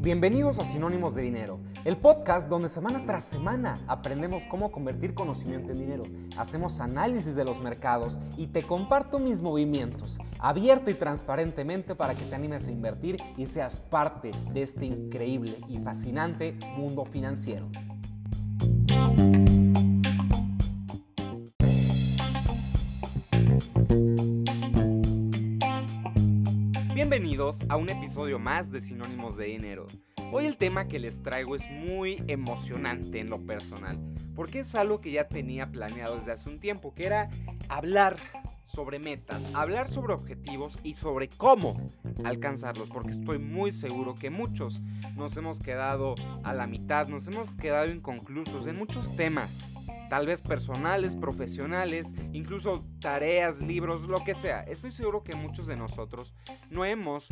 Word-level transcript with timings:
Bienvenidos 0.00 0.58
a 0.58 0.64
Sinónimos 0.64 1.14
de 1.14 1.20
Dinero, 1.20 1.60
el 1.84 1.98
podcast 1.98 2.48
donde 2.48 2.70
semana 2.70 3.04
tras 3.04 3.24
semana 3.24 3.78
aprendemos 3.86 4.46
cómo 4.46 4.72
convertir 4.72 5.12
conocimiento 5.12 5.72
en 5.72 5.78
dinero, 5.80 6.04
hacemos 6.38 6.80
análisis 6.80 7.34
de 7.34 7.44
los 7.44 7.60
mercados 7.60 8.18
y 8.38 8.46
te 8.46 8.62
comparto 8.62 9.18
mis 9.18 9.42
movimientos, 9.42 10.18
abierto 10.38 10.90
y 10.90 10.94
transparentemente 10.94 11.94
para 11.94 12.14
que 12.14 12.24
te 12.24 12.34
animes 12.34 12.66
a 12.66 12.70
invertir 12.70 13.18
y 13.36 13.44
seas 13.44 13.78
parte 13.78 14.30
de 14.54 14.62
este 14.62 14.86
increíble 14.86 15.60
y 15.68 15.76
fascinante 15.78 16.56
mundo 16.78 17.04
financiero. 17.04 17.68
Bienvenidos 27.18 27.64
a 27.68 27.76
un 27.76 27.90
episodio 27.90 28.38
más 28.38 28.70
de 28.70 28.80
Sinónimos 28.80 29.36
de 29.36 29.46
Dinero. 29.46 29.88
Hoy 30.30 30.46
el 30.46 30.56
tema 30.56 30.86
que 30.86 31.00
les 31.00 31.20
traigo 31.20 31.56
es 31.56 31.68
muy 31.68 32.22
emocionante 32.28 33.18
en 33.18 33.28
lo 33.28 33.44
personal, 33.44 33.98
porque 34.36 34.60
es 34.60 34.76
algo 34.76 35.00
que 35.00 35.10
ya 35.10 35.26
tenía 35.26 35.72
planeado 35.72 36.14
desde 36.14 36.30
hace 36.30 36.48
un 36.48 36.60
tiempo, 36.60 36.94
que 36.94 37.06
era 37.06 37.28
hablar 37.68 38.14
sobre 38.62 39.00
metas, 39.00 39.52
hablar 39.52 39.88
sobre 39.88 40.14
objetivos 40.14 40.78
y 40.84 40.94
sobre 40.94 41.28
cómo 41.28 41.90
alcanzarlos, 42.22 42.88
porque 42.88 43.10
estoy 43.10 43.40
muy 43.40 43.72
seguro 43.72 44.14
que 44.14 44.30
muchos 44.30 44.80
nos 45.16 45.36
hemos 45.36 45.58
quedado 45.58 46.14
a 46.44 46.54
la 46.54 46.68
mitad, 46.68 47.08
nos 47.08 47.26
hemos 47.26 47.56
quedado 47.56 47.90
inconclusos 47.90 48.68
en 48.68 48.78
muchos 48.78 49.16
temas 49.16 49.66
tal 50.08 50.26
vez 50.26 50.40
personales, 50.40 51.16
profesionales, 51.16 52.12
incluso 52.32 52.84
tareas, 53.00 53.60
libros, 53.60 54.02
lo 54.02 54.24
que 54.24 54.34
sea. 54.34 54.62
Estoy 54.62 54.92
seguro 54.92 55.22
que 55.22 55.34
muchos 55.34 55.66
de 55.66 55.76
nosotros 55.76 56.34
no 56.70 56.84
hemos 56.84 57.28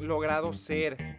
logrado 0.00 0.52
ser 0.52 1.18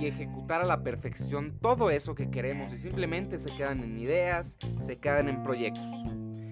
y 0.00 0.06
ejecutar 0.06 0.60
a 0.60 0.66
la 0.66 0.82
perfección 0.82 1.58
todo 1.60 1.90
eso 1.90 2.14
que 2.14 2.30
queremos 2.30 2.72
y 2.72 2.78
simplemente 2.78 3.38
se 3.38 3.54
quedan 3.54 3.82
en 3.82 3.98
ideas, 3.98 4.56
se 4.80 4.98
quedan 4.98 5.28
en 5.28 5.42
proyectos. 5.42 5.92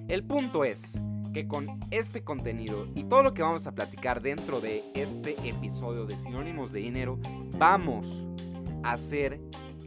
El 0.08 0.24
punto 0.24 0.64
es 0.64 0.98
que 1.32 1.48
con 1.48 1.80
este 1.90 2.22
contenido 2.22 2.86
y 2.94 3.04
todo 3.04 3.22
lo 3.22 3.34
que 3.34 3.42
vamos 3.42 3.66
a 3.66 3.72
platicar 3.72 4.20
dentro 4.20 4.60
de 4.60 4.84
este 4.94 5.36
episodio 5.48 6.04
de 6.04 6.18
Sinónimos 6.18 6.72
de 6.72 6.80
Dinero, 6.80 7.18
vamos 7.58 8.26
a 8.82 8.92
hacer 8.92 9.40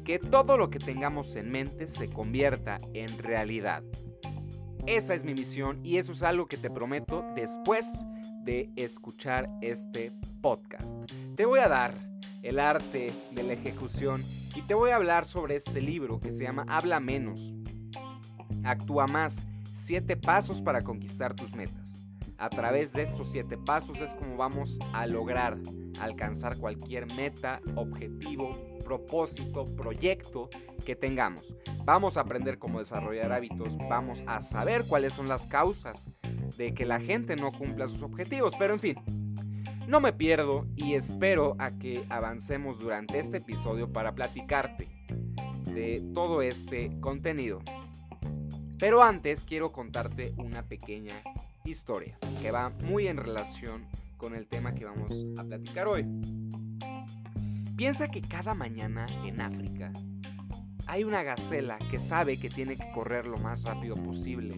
que 0.06 0.20
todo 0.20 0.56
lo 0.56 0.70
que 0.70 0.78
tengamos 0.78 1.36
en 1.36 1.52
mente 1.52 1.88
se 1.88 2.10
convierta 2.10 2.78
en 2.94 3.18
realidad. 3.18 3.84
Esa 4.86 5.16
es 5.16 5.24
mi 5.24 5.34
misión 5.34 5.84
y 5.84 5.98
eso 5.98 6.12
es 6.12 6.22
algo 6.22 6.48
que 6.48 6.58
te 6.58 6.70
prometo 6.70 7.26
después 7.36 8.06
de 8.44 8.70
escuchar 8.76 9.50
este 9.62 10.12
podcast. 10.42 11.12
Te 11.36 11.46
voy 11.46 11.60
a 11.60 11.68
dar 11.68 11.96
el 12.44 12.60
arte 12.60 13.12
de 13.32 13.44
la 13.44 13.54
ejecución 13.54 14.24
y 14.56 14.62
te 14.62 14.76
voy 14.76 14.92
a 14.92 14.96
hablar 14.96 15.26
sobre 15.26 15.56
este 15.56 15.82
libro 15.82 16.20
que 16.20 16.32
se 16.32 16.44
llama 16.44 16.66
Habla 16.70 17.00
menos. 17.00 17.56
Actúa 18.64 19.08
más. 19.08 19.40
Siete 19.74 20.16
pasos 20.16 20.62
para 20.62 20.84
conquistar 20.84 21.34
tus 21.34 21.54
metas. 21.56 22.04
A 22.38 22.50
través 22.50 22.94
de 22.94 23.02
estos 23.02 23.32
siete 23.32 23.58
pasos 23.58 24.00
es 24.02 24.14
como 24.14 24.38
vamos 24.38 24.78
a 24.94 25.08
lograr 25.08 25.58
alcanzar 26.00 26.58
cualquier 26.58 27.12
meta, 27.14 27.60
objetivo, 27.76 28.75
propósito, 28.86 29.66
proyecto 29.76 30.48
que 30.86 30.96
tengamos. 30.96 31.54
Vamos 31.84 32.16
a 32.16 32.22
aprender 32.22 32.58
cómo 32.58 32.80
desarrollar 32.80 33.34
hábitos, 33.34 33.78
vamos 33.90 34.24
a 34.28 34.42
saber 34.42 34.86
cuáles 34.88 35.12
son 35.12 35.28
las 35.28 35.48
causas 35.48 36.08
de 36.56 36.74
que 36.74 36.86
la 36.86 37.02
gente 37.02 37.36
no 37.36 37.52
cumpla 37.52 37.90
sus 37.90 38.04
objetivos, 38.04 38.54
pero 38.58 38.74
en 38.74 38.80
fin, 38.80 38.96
no 39.88 40.00
me 40.00 40.14
pierdo 40.14 40.66
y 40.76 40.94
espero 40.94 41.56
a 41.60 41.72
que 41.78 42.06
avancemos 42.10 42.80
durante 42.80 43.20
este 43.20 43.38
episodio 43.38 43.92
para 43.92 44.16
platicarte 44.16 44.88
de 45.74 46.02
todo 46.14 46.42
este 46.42 46.98
contenido. 47.02 47.60
Pero 48.80 49.04
antes 49.04 49.44
quiero 49.44 49.72
contarte 49.72 50.34
una 50.38 50.64
pequeña 50.64 51.16
historia 51.66 52.18
que 52.42 52.52
va 52.52 52.70
muy 52.70 53.08
en 53.08 53.18
relación 53.18 53.86
con 54.18 54.36
el 54.36 54.48
tema 54.48 54.74
que 54.74 54.86
vamos 54.86 55.14
a 55.38 55.44
platicar 55.44 55.88
hoy. 55.88 56.06
Piensa 57.76 58.08
que 58.08 58.22
cada 58.22 58.54
mañana 58.54 59.06
en 59.26 59.42
África 59.42 59.92
hay 60.88 61.04
una 61.04 61.24
gacela 61.24 61.78
que 61.92 62.00
sabe 62.00 62.38
que 62.38 62.50
tiene 62.50 62.78
que 62.78 62.90
correr 62.94 63.26
lo 63.26 63.38
más 63.38 63.64
rápido 63.64 63.96
posible, 63.96 64.56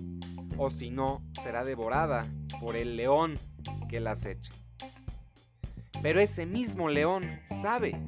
o 0.55 0.69
si 0.69 0.91
no, 0.91 1.23
será 1.33 1.63
devorada 1.63 2.28
por 2.59 2.75
el 2.75 2.95
león 2.95 3.35
que 3.89 4.00
la 4.00 4.11
acecha. 4.11 4.51
Pero 6.03 6.19
ese 6.19 6.45
mismo 6.45 6.89
león 6.89 7.23
sabe 7.47 8.00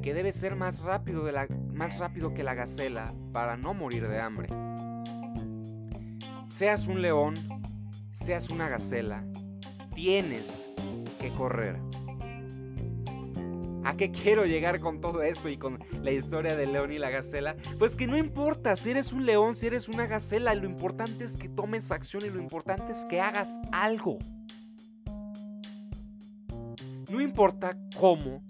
que 0.00 0.14
debe 0.14 0.32
ser 0.32 0.54
más 0.54 0.78
rápido, 0.78 1.24
de 1.24 1.32
la, 1.32 1.48
más 1.72 1.98
rápido 1.98 2.32
que 2.32 2.44
la 2.44 2.54
gacela 2.54 3.12
para 3.32 3.56
no 3.56 3.74
morir 3.74 4.06
de 4.06 4.20
hambre. 4.20 4.48
Seas 6.48 6.86
un 6.86 7.02
león, 7.02 7.34
seas 8.12 8.48
una 8.48 8.68
gacela, 8.68 9.24
tienes 9.92 10.68
que 11.20 11.30
correr. 11.30 11.89
¿A 13.84 13.96
qué 13.96 14.10
quiero 14.10 14.44
llegar 14.44 14.80
con 14.80 15.00
todo 15.00 15.22
esto 15.22 15.48
y 15.48 15.56
con 15.56 15.78
la 16.02 16.10
historia 16.10 16.56
del 16.56 16.72
león 16.72 16.92
y 16.92 16.98
la 16.98 17.10
gacela? 17.10 17.56
Pues 17.78 17.96
que 17.96 18.06
no 18.06 18.16
importa 18.16 18.76
si 18.76 18.90
eres 18.90 19.12
un 19.12 19.24
león, 19.24 19.54
si 19.54 19.66
eres 19.66 19.88
una 19.88 20.06
gacela, 20.06 20.54
lo 20.54 20.66
importante 20.66 21.24
es 21.24 21.36
que 21.36 21.48
tomes 21.48 21.90
acción 21.90 22.24
y 22.24 22.30
lo 22.30 22.40
importante 22.40 22.92
es 22.92 23.04
que 23.06 23.20
hagas 23.20 23.60
algo. 23.72 24.18
No 27.10 27.20
importa 27.20 27.76
cómo, 27.96 28.42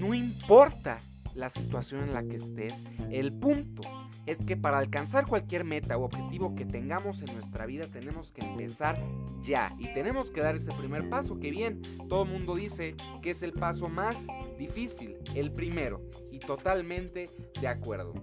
no 0.00 0.14
importa 0.14 0.98
la 1.34 1.48
situación 1.48 2.02
en 2.02 2.14
la 2.14 2.22
que 2.22 2.36
estés, 2.36 2.84
el 3.10 3.32
punto 3.32 3.99
es 4.26 4.38
que 4.38 4.56
para 4.56 4.78
alcanzar 4.78 5.26
cualquier 5.26 5.64
meta 5.64 5.96
o 5.96 6.04
objetivo 6.04 6.54
que 6.54 6.64
tengamos 6.64 7.22
en 7.22 7.34
nuestra 7.34 7.66
vida 7.66 7.86
tenemos 7.86 8.32
que 8.32 8.44
empezar 8.44 8.98
ya 9.40 9.74
y 9.78 9.92
tenemos 9.94 10.30
que 10.30 10.40
dar 10.40 10.56
ese 10.56 10.72
primer 10.72 11.08
paso 11.08 11.38
que 11.38 11.50
bien, 11.50 11.80
todo 12.08 12.24
el 12.24 12.30
mundo 12.30 12.54
dice 12.54 12.94
que 13.22 13.30
es 13.30 13.42
el 13.42 13.52
paso 13.52 13.88
más 13.88 14.26
difícil, 14.58 15.16
el 15.34 15.52
primero 15.52 16.02
y 16.30 16.38
totalmente 16.38 17.30
de 17.60 17.68
acuerdo. 17.68 18.14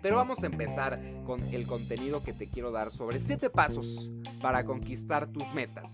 Pero 0.00 0.16
vamos 0.16 0.42
a 0.42 0.46
empezar 0.46 1.00
con 1.24 1.42
el 1.52 1.66
contenido 1.66 2.22
que 2.22 2.32
te 2.32 2.48
quiero 2.48 2.70
dar 2.70 2.92
sobre 2.92 3.18
7 3.18 3.50
pasos 3.50 4.10
para 4.40 4.64
conquistar 4.64 5.26
tus 5.26 5.52
metas. 5.52 5.92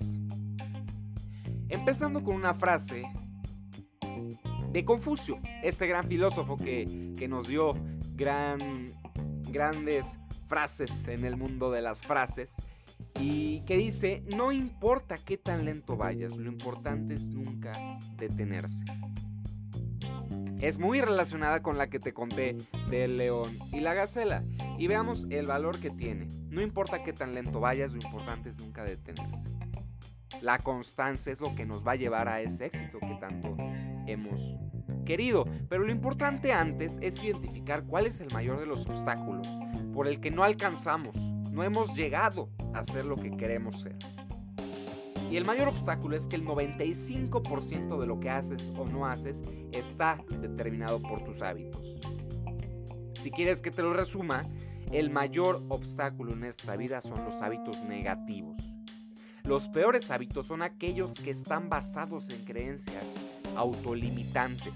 Empezando 1.68 2.22
con 2.22 2.36
una 2.36 2.54
frase 2.54 3.04
de 4.70 4.84
Confucio, 4.84 5.38
este 5.62 5.86
gran 5.86 6.06
filósofo 6.06 6.56
que, 6.56 7.12
que 7.16 7.28
nos 7.28 7.48
dio 7.48 7.74
gran 8.14 8.58
grandes 9.54 10.18
frases 10.48 11.06
en 11.06 11.24
el 11.24 11.36
mundo 11.36 11.70
de 11.70 11.80
las 11.80 12.02
frases 12.02 12.54
y 13.20 13.60
que 13.60 13.76
dice, 13.76 14.24
no 14.36 14.50
importa 14.50 15.16
qué 15.16 15.38
tan 15.38 15.64
lento 15.64 15.96
vayas, 15.96 16.36
lo 16.36 16.50
importante 16.50 17.14
es 17.14 17.28
nunca 17.28 17.72
detenerse. 18.16 18.84
Es 20.60 20.78
muy 20.78 21.00
relacionada 21.00 21.62
con 21.62 21.78
la 21.78 21.88
que 21.88 22.00
te 22.00 22.12
conté 22.12 22.56
del 22.90 23.16
león 23.16 23.56
y 23.72 23.80
la 23.80 23.94
gacela. 23.94 24.42
Y 24.76 24.88
veamos 24.88 25.26
el 25.30 25.46
valor 25.46 25.78
que 25.78 25.90
tiene. 25.90 26.26
No 26.48 26.60
importa 26.60 27.04
qué 27.04 27.12
tan 27.12 27.34
lento 27.34 27.60
vayas, 27.60 27.92
lo 27.92 28.02
importante 28.02 28.48
es 28.48 28.58
nunca 28.58 28.82
detenerse. 28.82 29.50
La 30.40 30.58
constancia 30.58 31.32
es 31.32 31.40
lo 31.40 31.54
que 31.54 31.64
nos 31.64 31.86
va 31.86 31.92
a 31.92 31.96
llevar 31.96 32.28
a 32.28 32.40
ese 32.40 32.66
éxito 32.66 32.98
que 32.98 33.16
tanto 33.20 33.56
hemos 34.06 34.56
querido, 35.04 35.44
pero 35.68 35.84
lo 35.84 35.92
importante 35.92 36.52
antes 36.52 36.98
es 37.00 37.22
identificar 37.22 37.84
cuál 37.84 38.06
es 38.06 38.20
el 38.20 38.32
mayor 38.32 38.60
de 38.60 38.66
los 38.66 38.86
obstáculos 38.86 39.46
por 39.92 40.08
el 40.08 40.20
que 40.20 40.30
no 40.30 40.42
alcanzamos, 40.42 41.16
no 41.50 41.62
hemos 41.62 41.94
llegado 41.94 42.50
a 42.74 42.84
ser 42.84 43.04
lo 43.04 43.16
que 43.16 43.36
queremos 43.36 43.80
ser. 43.80 43.96
Y 45.30 45.36
el 45.36 45.44
mayor 45.44 45.68
obstáculo 45.68 46.16
es 46.16 46.26
que 46.26 46.36
el 46.36 46.44
95% 46.44 47.98
de 47.98 48.06
lo 48.06 48.20
que 48.20 48.30
haces 48.30 48.70
o 48.76 48.86
no 48.86 49.06
haces 49.06 49.42
está 49.72 50.18
determinado 50.40 51.00
por 51.00 51.24
tus 51.24 51.42
hábitos. 51.42 52.00
Si 53.20 53.30
quieres 53.30 53.62
que 53.62 53.70
te 53.70 53.82
lo 53.82 53.94
resuma, 53.94 54.46
el 54.92 55.10
mayor 55.10 55.62
obstáculo 55.68 56.32
en 56.32 56.44
esta 56.44 56.76
vida 56.76 57.00
son 57.00 57.24
los 57.24 57.40
hábitos 57.40 57.82
negativos. 57.84 58.56
Los 59.44 59.68
peores 59.68 60.10
hábitos 60.10 60.46
son 60.46 60.62
aquellos 60.62 61.12
que 61.12 61.30
están 61.30 61.68
basados 61.68 62.30
en 62.30 62.44
creencias 62.44 63.14
autolimitantes. 63.56 64.74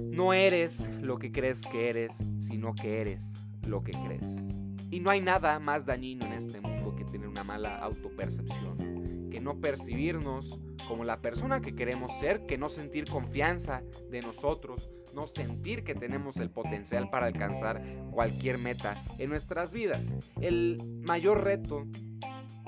No 0.00 0.32
eres 0.32 0.88
lo 1.00 1.18
que 1.18 1.32
crees 1.32 1.62
que 1.62 1.88
eres, 1.88 2.12
sino 2.38 2.74
que 2.74 3.00
eres 3.00 3.36
lo 3.66 3.82
que 3.82 3.92
crees. 3.92 4.54
Y 4.90 5.00
no 5.00 5.10
hay 5.10 5.20
nada 5.20 5.58
más 5.58 5.84
dañino 5.84 6.26
en 6.26 6.32
este 6.32 6.60
mundo 6.60 6.94
que 6.94 7.04
tener 7.04 7.28
una 7.28 7.44
mala 7.44 7.78
autopercepción, 7.78 9.28
que 9.30 9.40
no 9.40 9.60
percibirnos 9.60 10.58
como 10.86 11.04
la 11.04 11.20
persona 11.20 11.60
que 11.60 11.74
queremos 11.74 12.12
ser, 12.20 12.46
que 12.46 12.58
no 12.58 12.68
sentir 12.68 13.04
confianza 13.10 13.82
de 14.10 14.20
nosotros, 14.20 14.88
no 15.14 15.26
sentir 15.26 15.82
que 15.82 15.94
tenemos 15.94 16.36
el 16.36 16.50
potencial 16.50 17.10
para 17.10 17.26
alcanzar 17.26 17.82
cualquier 18.10 18.58
meta 18.58 19.02
en 19.18 19.30
nuestras 19.30 19.72
vidas. 19.72 20.14
El 20.40 20.80
mayor 21.02 21.42
reto 21.42 21.86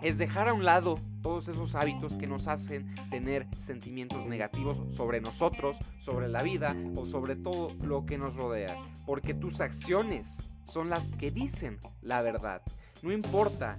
es 0.03 0.19
dejar 0.19 0.49
a 0.49 0.55
un 0.55 0.65
lado 0.65 1.01
todos 1.23 1.49
esos 1.49 1.75
hábitos 1.75 2.17
que 2.17 2.27
nos 2.27 2.47
hacen 2.47 2.95
tener 3.11 3.47
sentimientos 3.59 4.27
negativos 4.27 4.81
sobre 4.95 5.21
nosotros, 5.21 5.77
sobre 5.99 6.29
la 6.29 6.43
vida 6.43 6.77
o 6.95 7.07
sobre 7.07 7.37
todo 7.37 7.75
lo 7.83 8.07
que 8.07 8.19
nos 8.19 8.37
rodea. 8.37 8.77
Porque 9.07 9.35
tus 9.35 9.61
acciones 9.61 10.37
son 10.65 10.89
las 10.91 11.11
que 11.13 11.31
dicen 11.31 11.79
la 12.01 12.23
verdad. 12.23 12.63
No 13.03 13.13
importa 13.13 13.79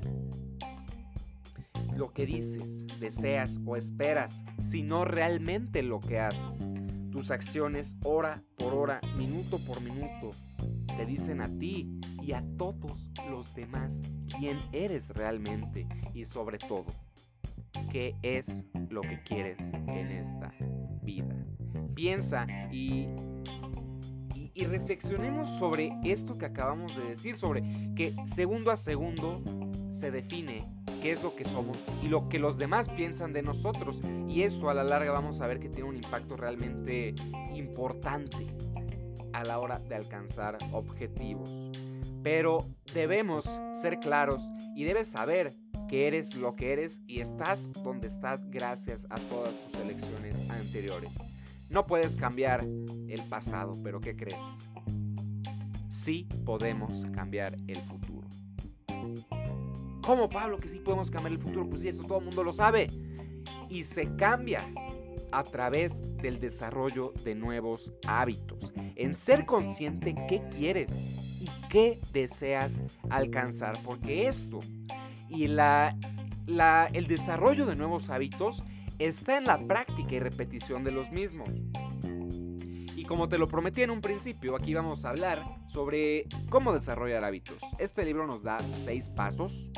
lo 1.95 2.13
que 2.13 2.25
dices, 2.25 2.87
deseas 2.99 3.59
o 3.65 3.75
esperas, 3.75 4.43
sino 4.61 5.05
realmente 5.05 5.83
lo 5.83 5.99
que 5.99 6.19
haces. 6.19 6.67
Tus 7.11 7.31
acciones 7.31 7.95
hora 8.03 8.43
por 8.57 8.73
hora, 8.73 9.01
minuto 9.17 9.59
por 9.59 9.81
minuto, 9.81 10.31
te 10.95 11.05
dicen 11.05 11.41
a 11.41 11.47
ti 11.47 11.99
y 12.21 12.33
a 12.33 12.43
todos 12.57 13.09
los 13.29 13.55
demás 13.55 14.01
quién 14.37 14.57
eres 14.71 15.09
realmente 15.09 15.87
y 16.13 16.25
sobre 16.25 16.57
todo, 16.57 16.85
qué 17.91 18.15
es 18.21 18.65
lo 18.89 19.01
que 19.01 19.21
quieres 19.23 19.73
en 19.73 20.11
esta 20.11 20.53
vida. 21.01 21.35
Piensa 21.95 22.45
y, 22.71 23.07
y, 24.53 24.65
reflexionemos 24.65 25.49
sobre 25.57 25.91
esto 26.03 26.37
que 26.37 26.45
acabamos 26.45 26.95
de 26.95 27.03
decir, 27.03 27.37
sobre 27.37 27.61
que 27.95 28.15
segundo 28.25 28.71
a 28.71 28.77
segundo 28.77 29.41
se 29.89 30.11
define 30.11 30.65
qué 31.01 31.11
es 31.11 31.23
lo 31.23 31.35
que 31.35 31.45
somos 31.45 31.77
y 32.03 32.07
lo 32.07 32.29
que 32.29 32.39
los 32.39 32.57
demás 32.57 32.89
piensan 32.89 33.33
de 33.33 33.41
nosotros. 33.41 34.01
Y 34.27 34.43
eso 34.43 34.69
a 34.69 34.73
la 34.73 34.83
larga 34.83 35.11
vamos 35.11 35.41
a 35.41 35.47
ver 35.47 35.59
que 35.59 35.69
tiene 35.69 35.89
un 35.89 35.95
impacto 35.95 36.37
realmente 36.37 37.15
importante 37.55 38.47
a 39.33 39.43
la 39.43 39.59
hora 39.59 39.79
de 39.79 39.95
alcanzar 39.95 40.57
objetivos. 40.71 41.49
Pero 42.23 42.65
debemos 42.93 43.59
ser 43.75 43.99
claros 43.99 44.41
y 44.75 44.83
debes 44.83 45.09
saber 45.09 45.55
que 45.87 46.07
eres 46.07 46.35
lo 46.35 46.55
que 46.55 46.73
eres 46.73 47.01
y 47.07 47.19
estás 47.19 47.71
donde 47.83 48.07
estás 48.07 48.49
gracias 48.49 49.07
a 49.09 49.15
todas 49.15 49.53
tus 49.59 49.81
elecciones 49.81 50.49
anteriores. 50.49 51.11
No 51.69 51.85
puedes 51.85 52.15
cambiar 52.15 52.65
el 53.07 53.21
pasado, 53.29 53.73
pero 53.83 53.99
¿qué 53.99 54.15
crees? 54.15 54.69
Sí 55.87 56.27
podemos 56.45 57.05
cambiar 57.13 57.55
el 57.67 57.81
futuro. 57.81 58.27
¿Cómo, 60.03 60.29
Pablo, 60.29 60.59
que 60.59 60.67
sí 60.67 60.79
podemos 60.79 61.11
cambiar 61.11 61.33
el 61.33 61.39
futuro? 61.39 61.67
Pues 61.69 61.81
sí, 61.81 61.87
eso 61.87 62.03
todo 62.03 62.19
el 62.19 62.25
mundo 62.25 62.43
lo 62.43 62.53
sabe. 62.53 62.89
Y 63.69 63.83
se 63.83 64.15
cambia 64.15 64.63
a 65.31 65.43
través 65.43 66.17
del 66.17 66.39
desarrollo 66.39 67.13
de 67.23 67.35
nuevos 67.35 67.91
hábitos, 68.07 68.73
en 68.95 69.15
ser 69.15 69.45
consciente 69.45 70.15
qué 70.27 70.41
quieres 70.49 70.91
y 71.39 71.47
qué 71.69 71.99
deseas 72.11 72.81
alcanzar, 73.09 73.81
porque 73.83 74.27
esto 74.27 74.59
y 75.29 75.47
la, 75.47 75.95
el 76.93 77.07
desarrollo 77.07 77.65
de 77.65 77.75
nuevos 77.75 78.09
hábitos 78.09 78.63
está 78.97 79.37
en 79.37 79.45
la 79.45 79.59
práctica 79.59 80.15
y 80.15 80.19
repetición 80.19 80.83
de 80.83 80.91
los 80.91 81.11
mismos. 81.11 81.49
Y 82.95 83.05
como 83.05 83.29
te 83.29 83.37
lo 83.37 83.47
prometí 83.47 83.81
en 83.81 83.91
un 83.91 84.01
principio, 84.01 84.55
aquí 84.55 84.73
vamos 84.73 85.05
a 85.05 85.09
hablar 85.09 85.43
sobre 85.67 86.25
cómo 86.49 86.73
desarrollar 86.73 87.23
hábitos. 87.23 87.57
Este 87.77 88.03
libro 88.03 88.27
nos 88.27 88.43
da 88.43 88.59
seis 88.83 89.07
pasos. 89.07 89.71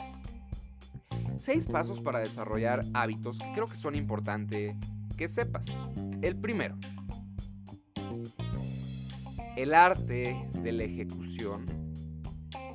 Seis 1.37 1.67
pasos 1.67 1.99
para 1.99 2.19
desarrollar 2.19 2.83
hábitos 2.93 3.39
que 3.39 3.51
creo 3.53 3.67
que 3.67 3.75
son 3.75 3.95
importantes 3.95 4.75
que 5.21 5.27
sepas. 5.27 5.67
El 6.23 6.35
primero, 6.35 6.75
el 9.55 9.75
arte 9.75 10.49
de 10.51 10.71
la 10.71 10.83
ejecución 10.83 11.63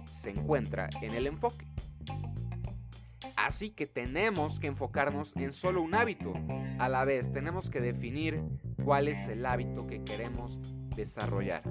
se 0.08 0.30
encuentra 0.30 0.88
en 1.02 1.14
el 1.14 1.26
enfoque. 1.26 1.66
Así 3.34 3.70
que 3.70 3.88
tenemos 3.88 4.60
que 4.60 4.68
enfocarnos 4.68 5.34
en 5.34 5.52
solo 5.52 5.82
un 5.82 5.96
hábito. 5.96 6.34
A 6.78 6.88
la 6.88 7.04
vez 7.04 7.32
tenemos 7.32 7.68
que 7.68 7.80
definir 7.80 8.40
cuál 8.84 9.08
es 9.08 9.26
el 9.26 9.44
hábito 9.44 9.88
que 9.88 10.04
queremos 10.04 10.60
desarrollar 10.94 11.64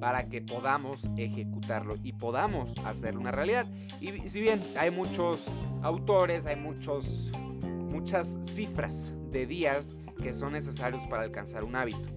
para 0.00 0.26
que 0.30 0.40
podamos 0.40 1.06
ejecutarlo 1.18 1.96
y 2.02 2.14
podamos 2.14 2.78
hacer 2.86 3.18
una 3.18 3.30
realidad. 3.30 3.66
Y 4.00 4.26
si 4.26 4.40
bien 4.40 4.62
hay 4.78 4.90
muchos 4.90 5.44
autores, 5.82 6.46
hay 6.46 6.56
muchos, 6.56 7.30
muchas 7.90 8.38
cifras 8.42 9.12
de 9.34 9.46
días 9.46 9.94
que 10.22 10.32
son 10.32 10.52
necesarios 10.52 11.02
para 11.10 11.24
alcanzar 11.24 11.64
un 11.64 11.76
hábito. 11.76 12.08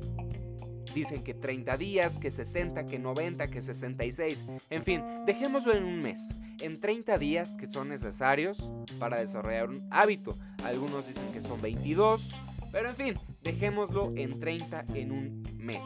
Dicen 0.94 1.24
que 1.24 1.34
30 1.34 1.76
días, 1.78 2.18
que 2.18 2.32
60, 2.32 2.86
que 2.86 2.98
90, 2.98 3.50
que 3.50 3.62
66. 3.62 4.46
En 4.70 4.84
fin, 4.84 5.04
dejémoslo 5.26 5.74
en 5.74 5.84
un 5.84 6.00
mes. 6.00 6.20
En 6.62 6.80
30 6.80 7.18
días 7.18 7.52
que 7.60 7.68
son 7.68 7.90
necesarios 7.90 8.72
para 8.98 9.20
desarrollar 9.20 9.70
un 9.70 9.88
hábito. 9.92 10.36
Algunos 10.64 11.08
dicen 11.08 11.32
que 11.34 11.42
son 11.42 11.62
22. 11.62 12.34
Pero 12.72 12.90
en 12.90 12.96
fin, 12.96 13.16
dejémoslo 13.44 14.14
en 14.16 14.40
30 14.40 14.86
en 14.94 15.12
un 15.12 15.44
mes. 15.58 15.84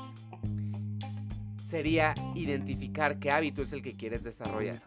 Sería 1.66 2.14
identificar 2.36 3.20
qué 3.20 3.32
hábito 3.32 3.62
es 3.62 3.74
el 3.74 3.82
que 3.82 3.96
quieres 3.96 4.24
desarrollar. 4.24 4.82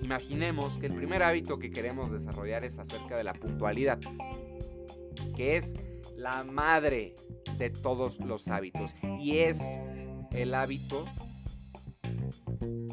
Imaginemos 0.00 0.78
que 0.78 0.86
el 0.86 0.94
primer 0.94 1.22
hábito 1.24 1.58
que 1.58 1.70
queremos 1.70 2.12
desarrollar 2.12 2.64
es 2.64 2.78
acerca 2.78 3.16
de 3.16 3.24
la 3.24 3.32
puntualidad 3.32 3.98
que 5.38 5.56
es 5.56 5.72
la 6.16 6.42
madre 6.42 7.14
de 7.58 7.70
todos 7.70 8.18
los 8.18 8.48
hábitos. 8.48 8.96
Y 9.20 9.38
es 9.38 9.62
el 10.32 10.52
hábito 10.52 11.06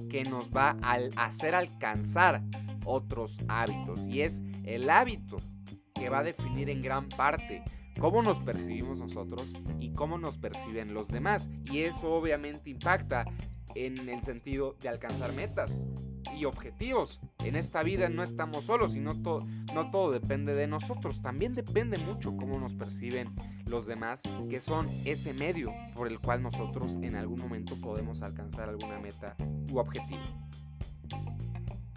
que 0.10 0.24
nos 0.30 0.52
va 0.52 0.78
a 0.84 1.00
hacer 1.26 1.56
alcanzar 1.56 2.44
otros 2.86 3.40
hábitos. 3.48 4.06
Y 4.08 4.22
es 4.22 4.44
el 4.64 4.92
hábito 4.92 5.38
que 5.96 6.10
va 6.10 6.20
a 6.20 6.24
definir 6.24 6.70
en 6.70 6.82
gran 6.84 7.10
parte 7.10 7.64
cómo 8.00 8.22
nos 8.22 8.40
percibimos 8.40 9.00
nosotros 9.00 9.54
y 9.80 9.92
cómo 9.94 10.20
nos 10.20 10.38
perciben 10.38 10.94
los 10.94 11.08
demás. 11.08 11.50
Y 11.72 11.80
eso 11.80 12.14
obviamente 12.14 12.70
impacta 12.70 13.26
en 13.74 14.08
el 14.08 14.22
sentido 14.22 14.78
de 14.82 14.90
alcanzar 14.90 15.34
metas 15.34 15.84
y 16.34 16.46
objetivos. 16.46 17.20
En 17.40 17.56
esta 17.56 17.84
vida 17.84 18.10
no 18.10 18.24
estamos 18.24 18.66
solos 18.66 18.96
y 18.96 19.00
no, 19.00 19.14
no 19.14 19.92
todo 19.92 20.12
depende 20.12 20.54
de 20.56 20.68
nosotros. 20.68 21.22
También 21.22 21.54
depende 21.54 21.98
mucho 21.98 22.36
cómo 22.36 22.60
nos 22.60 22.74
perciben 22.74 23.36
los 23.66 23.86
demás, 23.86 24.22
que 24.50 24.60
son 24.60 24.88
ese 25.06 25.34
medio 25.34 25.74
por 25.96 26.08
el 26.08 26.20
cual 26.20 26.42
nosotros 26.42 26.98
en 27.02 27.16
algún 27.16 27.40
momento 27.40 27.80
podemos 27.80 28.22
alcanzar 28.22 28.70
alguna 28.70 29.00
meta 29.00 29.36
u 29.72 29.78
objetivo. 29.78 30.24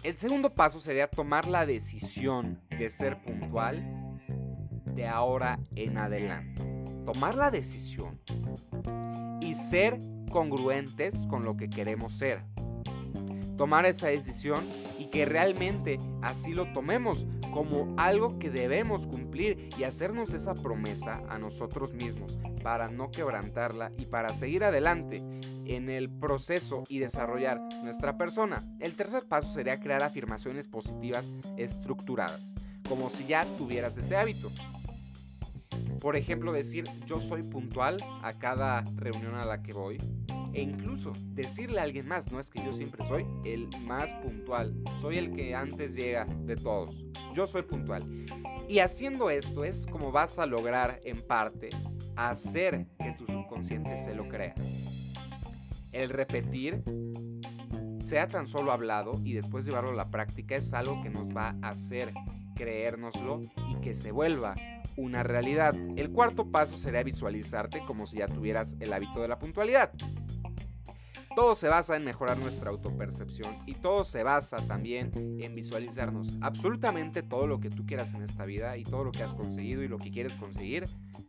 El 0.03 0.17
segundo 0.17 0.53
paso 0.53 0.79
sería 0.79 1.09
tomar 1.09 1.47
la 1.47 1.65
decisión 1.65 2.61
de 2.69 2.89
ser 2.89 3.21
puntual 3.21 4.17
de 4.85 5.07
ahora 5.07 5.59
en 5.75 5.97
adelante. 5.97 6.63
Tomar 7.05 7.35
la 7.35 7.51
decisión 7.51 8.19
y 9.41 9.55
ser 9.55 9.99
congruentes 10.29 11.25
con 11.27 11.43
lo 11.43 11.57
que 11.57 11.69
queremos 11.69 12.13
ser 12.13 12.43
tomar 13.59 13.85
esa 13.85 14.07
decisión 14.07 14.65
y 14.97 15.07
que 15.07 15.25
realmente 15.25 15.97
así 16.21 16.53
lo 16.53 16.71
tomemos 16.71 17.27
como 17.53 17.93
algo 17.97 18.39
que 18.39 18.49
debemos 18.49 19.05
cumplir 19.05 19.67
y 19.77 19.83
hacernos 19.83 20.33
esa 20.33 20.53
promesa 20.55 21.21
a 21.27 21.37
nosotros 21.37 21.93
mismos 21.93 22.39
para 22.63 22.89
no 22.89 23.11
quebrantarla 23.11 23.91
y 23.97 24.05
para 24.05 24.33
seguir 24.33 24.63
adelante 24.63 25.21
en 25.65 25.89
el 25.89 26.09
proceso 26.09 26.85
y 26.87 26.99
desarrollar 26.99 27.59
nuestra 27.83 28.17
persona. 28.17 28.63
El 28.79 28.95
tercer 28.95 29.25
paso 29.25 29.51
sería 29.51 29.77
crear 29.81 30.03
afirmaciones 30.03 30.69
positivas 30.69 31.33
estructuradas, 31.57 32.53
como 32.87 33.09
si 33.09 33.25
ya 33.25 33.43
tuvieras 33.57 33.97
ese 33.97 34.15
hábito. 34.15 34.49
Por 35.99 36.15
ejemplo, 36.15 36.51
decir 36.51 36.85
yo 37.05 37.19
soy 37.19 37.43
puntual 37.43 37.97
a 38.23 38.33
cada 38.33 38.83
reunión 38.95 39.35
a 39.35 39.45
la 39.45 39.61
que 39.61 39.73
voy, 39.73 39.97
e 40.53 40.61
incluso 40.61 41.11
decirle 41.31 41.79
a 41.79 41.83
alguien 41.83 42.07
más, 42.07 42.31
no 42.31 42.39
es 42.39 42.49
que 42.49 42.63
yo 42.63 42.71
siempre 42.71 43.05
soy 43.05 43.25
el 43.45 43.69
más 43.85 44.13
puntual, 44.15 44.73
soy 44.99 45.17
el 45.17 45.31
que 45.31 45.53
antes 45.55 45.93
llega 45.95 46.25
de 46.25 46.55
todos, 46.55 47.05
yo 47.33 47.45
soy 47.45 47.63
puntual. 47.63 48.03
Y 48.67 48.79
haciendo 48.79 49.29
esto 49.29 49.63
es 49.63 49.85
como 49.87 50.11
vas 50.11 50.39
a 50.39 50.45
lograr 50.45 50.99
en 51.03 51.21
parte 51.21 51.69
hacer 52.15 52.87
que 52.97 53.11
tu 53.17 53.25
subconsciente 53.25 53.97
se 53.97 54.13
lo 54.13 54.27
crea. 54.27 54.55
El 55.91 56.09
repetir, 56.09 56.83
sea 57.99 58.27
tan 58.27 58.47
solo 58.47 58.71
hablado 58.71 59.19
y 59.23 59.33
después 59.33 59.65
llevarlo 59.65 59.91
a 59.91 59.95
la 59.95 60.09
práctica, 60.09 60.55
es 60.55 60.73
algo 60.73 61.01
que 61.01 61.09
nos 61.09 61.29
va 61.29 61.55
a 61.61 61.69
hacer 61.69 62.13
creérnoslo 62.59 63.41
y 63.71 63.79
que 63.81 63.93
se 63.93 64.11
vuelva 64.11 64.53
una 64.97 65.23
realidad. 65.23 65.73
El 65.95 66.11
cuarto 66.11 66.51
paso 66.51 66.77
sería 66.77 67.03
visualizarte 67.03 67.85
como 67.87 68.05
si 68.05 68.17
ya 68.17 68.27
tuvieras 68.27 68.75
el 68.81 68.91
hábito 68.91 69.21
de 69.21 69.29
la 69.29 69.39
puntualidad. 69.39 69.91
Todo 71.35 71.55
se 71.55 71.69
basa 71.69 71.95
en 71.95 72.03
mejorar 72.03 72.37
nuestra 72.37 72.69
autopercepción 72.69 73.59
y 73.65 73.75
todo 73.75 74.03
se 74.03 74.23
basa 74.23 74.57
también 74.67 75.11
en 75.39 75.55
visualizarnos. 75.55 76.35
Absolutamente 76.41 77.23
todo 77.23 77.47
lo 77.47 77.61
que 77.61 77.69
tú 77.69 77.85
quieras 77.85 78.13
en 78.13 78.23
esta 78.23 78.43
vida 78.43 78.75
y 78.77 78.83
todo 78.83 79.05
lo 79.05 79.11
que 79.11 79.23
has 79.23 79.33
conseguido 79.33 79.81
y 79.83 79.87
lo 79.87 79.99
que 79.99 80.11
quieres 80.11 80.33
conseguir, 80.33 80.85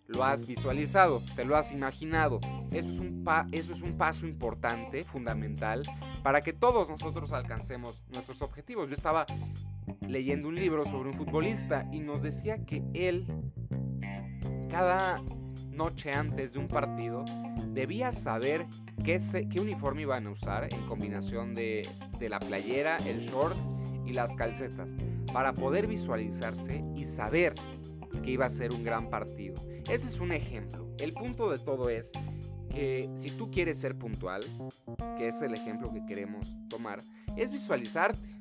lo 0.09 0.25
has 0.25 0.49
visualizado, 0.49 1.23
te 1.37 1.45
lo 1.45 1.57
has 1.57 1.71
imaginado. 1.71 2.41
Eso 2.73 2.91
es 2.91 2.99
un, 2.99 3.97
paso 3.97 4.27
importante, 4.27 5.05
fundamental, 5.05 5.83
para 6.25 6.41
que 6.41 6.53
todos 6.53 6.89
nosotros 6.89 7.33
alcancemos 7.33 8.03
nuestros 8.13 8.43
objetivos. 8.43 8.89
Yo 8.89 8.97
estaba 8.97 9.27
leyendo 10.07 10.49
un 10.49 10.55
libro 10.55 10.85
sobre 10.85 11.11
un 11.11 11.15
futbolista 11.15 11.89
y 11.93 12.01
nos 12.01 12.23
decía 12.23 12.65
que 12.65 12.83
él, 12.95 13.27
cada 14.69 15.23
noche 15.71 16.13
antes 16.13 16.53
de 16.53 16.59
un 16.59 16.69
partido, 16.69 17.25
debía 17.73 18.13
saber 18.13 18.67
qué, 19.05 19.19
qué 19.51 19.61
uniforme 19.61 20.03
iban 20.03 20.27
a 20.27 20.31
usar 20.31 20.73
en 20.73 20.87
combinación 20.87 21.55
de, 21.55 21.89
de 22.19 22.29
la 22.29 22.41
playera, 22.41 22.99
el 22.99 23.21
short 23.21 23.57
y 24.07 24.13
las 24.13 24.35
calcetas, 24.37 24.97
para 25.33 25.53
poder 25.53 25.87
visualizarse 25.87 26.85
y 26.95 27.05
saber 27.05 27.55
que 28.23 28.33
iba 28.33 28.47
a 28.47 28.51
ser 28.51 28.73
un 28.73 28.83
gran 28.83 29.09
partido. 29.09 29.55
Ese 29.89 30.09
es 30.09 30.21
un 30.21 30.33
ejemplo. 30.33 30.89
El 30.99 31.13
punto 31.13 31.51
de 31.51 31.59
todo 31.59 31.89
es 31.89 32.11
que 32.69 33.11
si 33.17 33.31
tú 33.31 33.51
quieres 33.51 33.79
ser 33.79 33.97
puntual, 33.97 34.43
que 35.17 35.29
es 35.29 35.43
el 35.43 35.55
ejemplo 35.55 35.93
que 35.93 36.05
queremos 36.07 36.57
tomar, 36.69 37.01
es 37.37 37.51
visualizarte 37.51 38.40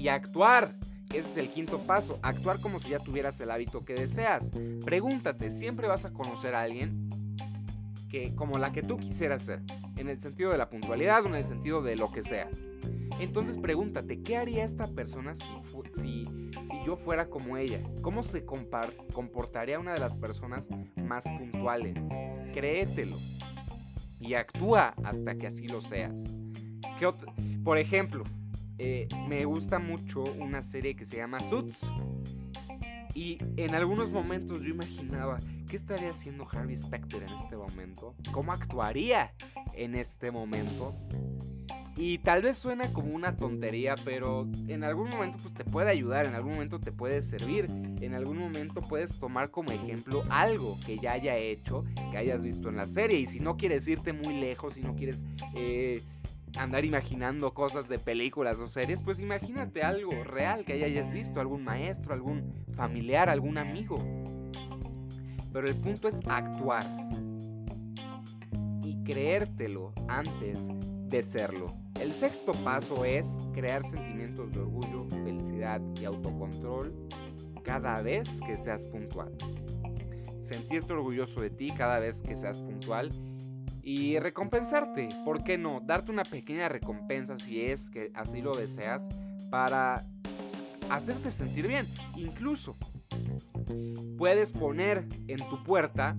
y 0.00 0.08
actuar. 0.08 0.74
Ese 1.10 1.28
es 1.28 1.36
el 1.36 1.48
quinto 1.50 1.80
paso, 1.80 2.18
actuar 2.22 2.60
como 2.60 2.78
si 2.78 2.90
ya 2.90 3.00
tuvieras 3.00 3.40
el 3.40 3.50
hábito 3.50 3.84
que 3.84 3.94
deseas. 3.94 4.50
Pregúntate, 4.84 5.50
¿siempre 5.50 5.88
vas 5.88 6.04
a 6.04 6.12
conocer 6.12 6.54
a 6.54 6.62
alguien 6.62 7.10
que 8.08 8.34
como 8.36 8.58
la 8.58 8.72
que 8.72 8.82
tú 8.82 8.96
quisieras 8.96 9.42
ser? 9.42 9.60
En 9.96 10.08
el 10.08 10.20
sentido 10.20 10.52
de 10.52 10.58
la 10.58 10.70
puntualidad 10.70 11.24
o 11.24 11.28
en 11.28 11.34
el 11.34 11.44
sentido 11.44 11.82
de 11.82 11.96
lo 11.96 12.12
que 12.12 12.22
sea. 12.22 12.48
Entonces 13.18 13.58
pregúntate, 13.58 14.22
¿qué 14.22 14.36
haría 14.36 14.64
esta 14.64 14.86
persona 14.86 15.34
si, 15.34 15.42
si, 16.00 16.24
si 16.24 16.86
yo 16.86 16.96
fuera 16.96 17.28
como 17.28 17.56
ella? 17.56 17.82
¿Cómo 18.02 18.22
se 18.22 18.44
comportaría 18.44 19.80
una 19.80 19.92
de 19.92 20.00
las 20.00 20.14
personas 20.14 20.68
más 20.96 21.24
puntuales? 21.24 21.98
Créetelo 22.54 23.18
y 24.20 24.34
actúa 24.34 24.94
hasta 25.02 25.34
que 25.34 25.48
así 25.48 25.66
lo 25.66 25.80
seas. 25.80 26.24
Por 27.64 27.78
ejemplo, 27.78 28.24
eh, 28.82 29.06
me 29.28 29.44
gusta 29.44 29.78
mucho 29.78 30.24
una 30.38 30.62
serie 30.62 30.96
que 30.96 31.04
se 31.04 31.18
llama 31.18 31.38
Suits. 31.40 31.92
Y 33.14 33.36
en 33.58 33.74
algunos 33.74 34.10
momentos 34.10 34.62
yo 34.62 34.70
imaginaba 34.70 35.38
qué 35.68 35.76
estaría 35.76 36.10
haciendo 36.10 36.48
Harvey 36.50 36.78
Specter 36.78 37.22
en 37.22 37.28
este 37.34 37.58
momento, 37.58 38.14
cómo 38.32 38.52
actuaría 38.52 39.34
en 39.74 39.94
este 39.94 40.30
momento. 40.30 40.94
Y 41.96 42.18
tal 42.18 42.40
vez 42.40 42.56
suena 42.56 42.90
como 42.94 43.14
una 43.14 43.36
tontería, 43.36 43.96
pero 44.02 44.48
en 44.68 44.82
algún 44.82 45.10
momento 45.10 45.36
pues 45.42 45.52
te 45.52 45.64
puede 45.64 45.90
ayudar, 45.90 46.26
en 46.26 46.34
algún 46.34 46.52
momento 46.52 46.80
te 46.80 46.90
puede 46.92 47.20
servir, 47.20 47.66
en 48.00 48.14
algún 48.14 48.38
momento 48.38 48.80
puedes 48.80 49.18
tomar 49.18 49.50
como 49.50 49.72
ejemplo 49.72 50.24
algo 50.30 50.78
que 50.86 50.98
ya 50.98 51.12
haya 51.12 51.36
hecho, 51.36 51.84
que 52.10 52.16
hayas 52.16 52.42
visto 52.42 52.70
en 52.70 52.76
la 52.76 52.86
serie. 52.86 53.18
Y 53.18 53.26
si 53.26 53.40
no 53.40 53.58
quieres 53.58 53.86
irte 53.86 54.14
muy 54.14 54.40
lejos, 54.40 54.74
si 54.74 54.80
no 54.80 54.96
quieres 54.96 55.22
eh, 55.54 56.00
andar 56.56 56.84
imaginando 56.84 57.54
cosas 57.54 57.88
de 57.88 57.98
películas 57.98 58.58
o 58.60 58.66
series, 58.66 59.02
pues 59.02 59.20
imagínate 59.20 59.82
algo 59.82 60.24
real 60.24 60.64
que 60.64 60.84
hayas 60.84 61.10
visto, 61.12 61.40
algún 61.40 61.64
maestro, 61.64 62.14
algún 62.14 62.54
familiar, 62.74 63.28
algún 63.28 63.58
amigo. 63.58 63.96
Pero 65.52 65.68
el 65.68 65.76
punto 65.76 66.08
es 66.08 66.20
actuar 66.26 66.86
y 68.84 69.02
creértelo 69.04 69.92
antes 70.08 70.68
de 71.08 71.22
serlo. 71.22 71.66
El 72.00 72.14
sexto 72.14 72.52
paso 72.64 73.04
es 73.04 73.26
crear 73.52 73.84
sentimientos 73.84 74.52
de 74.52 74.60
orgullo, 74.60 75.06
felicidad 75.10 75.80
y 76.00 76.04
autocontrol 76.04 77.08
cada 77.62 78.00
vez 78.00 78.40
que 78.40 78.56
seas 78.56 78.86
puntual. 78.86 79.36
Sentirte 80.38 80.92
orgulloso 80.92 81.40
de 81.40 81.50
ti 81.50 81.70
cada 81.76 81.98
vez 81.98 82.22
que 82.22 82.36
seas 82.36 82.58
puntual 82.58 83.10
y 83.92 84.20
recompensarte, 84.20 85.08
¿por 85.24 85.42
qué 85.42 85.58
no? 85.58 85.80
Darte 85.80 86.12
una 86.12 86.22
pequeña 86.22 86.68
recompensa 86.68 87.36
si 87.36 87.60
es 87.60 87.90
que 87.90 88.12
así 88.14 88.40
lo 88.40 88.54
deseas 88.54 89.08
para 89.50 90.06
hacerte 90.88 91.32
sentir 91.32 91.66
bien. 91.66 91.88
Incluso 92.14 92.76
puedes 94.16 94.52
poner 94.52 95.08
en 95.26 95.38
tu 95.48 95.64
puerta 95.64 96.16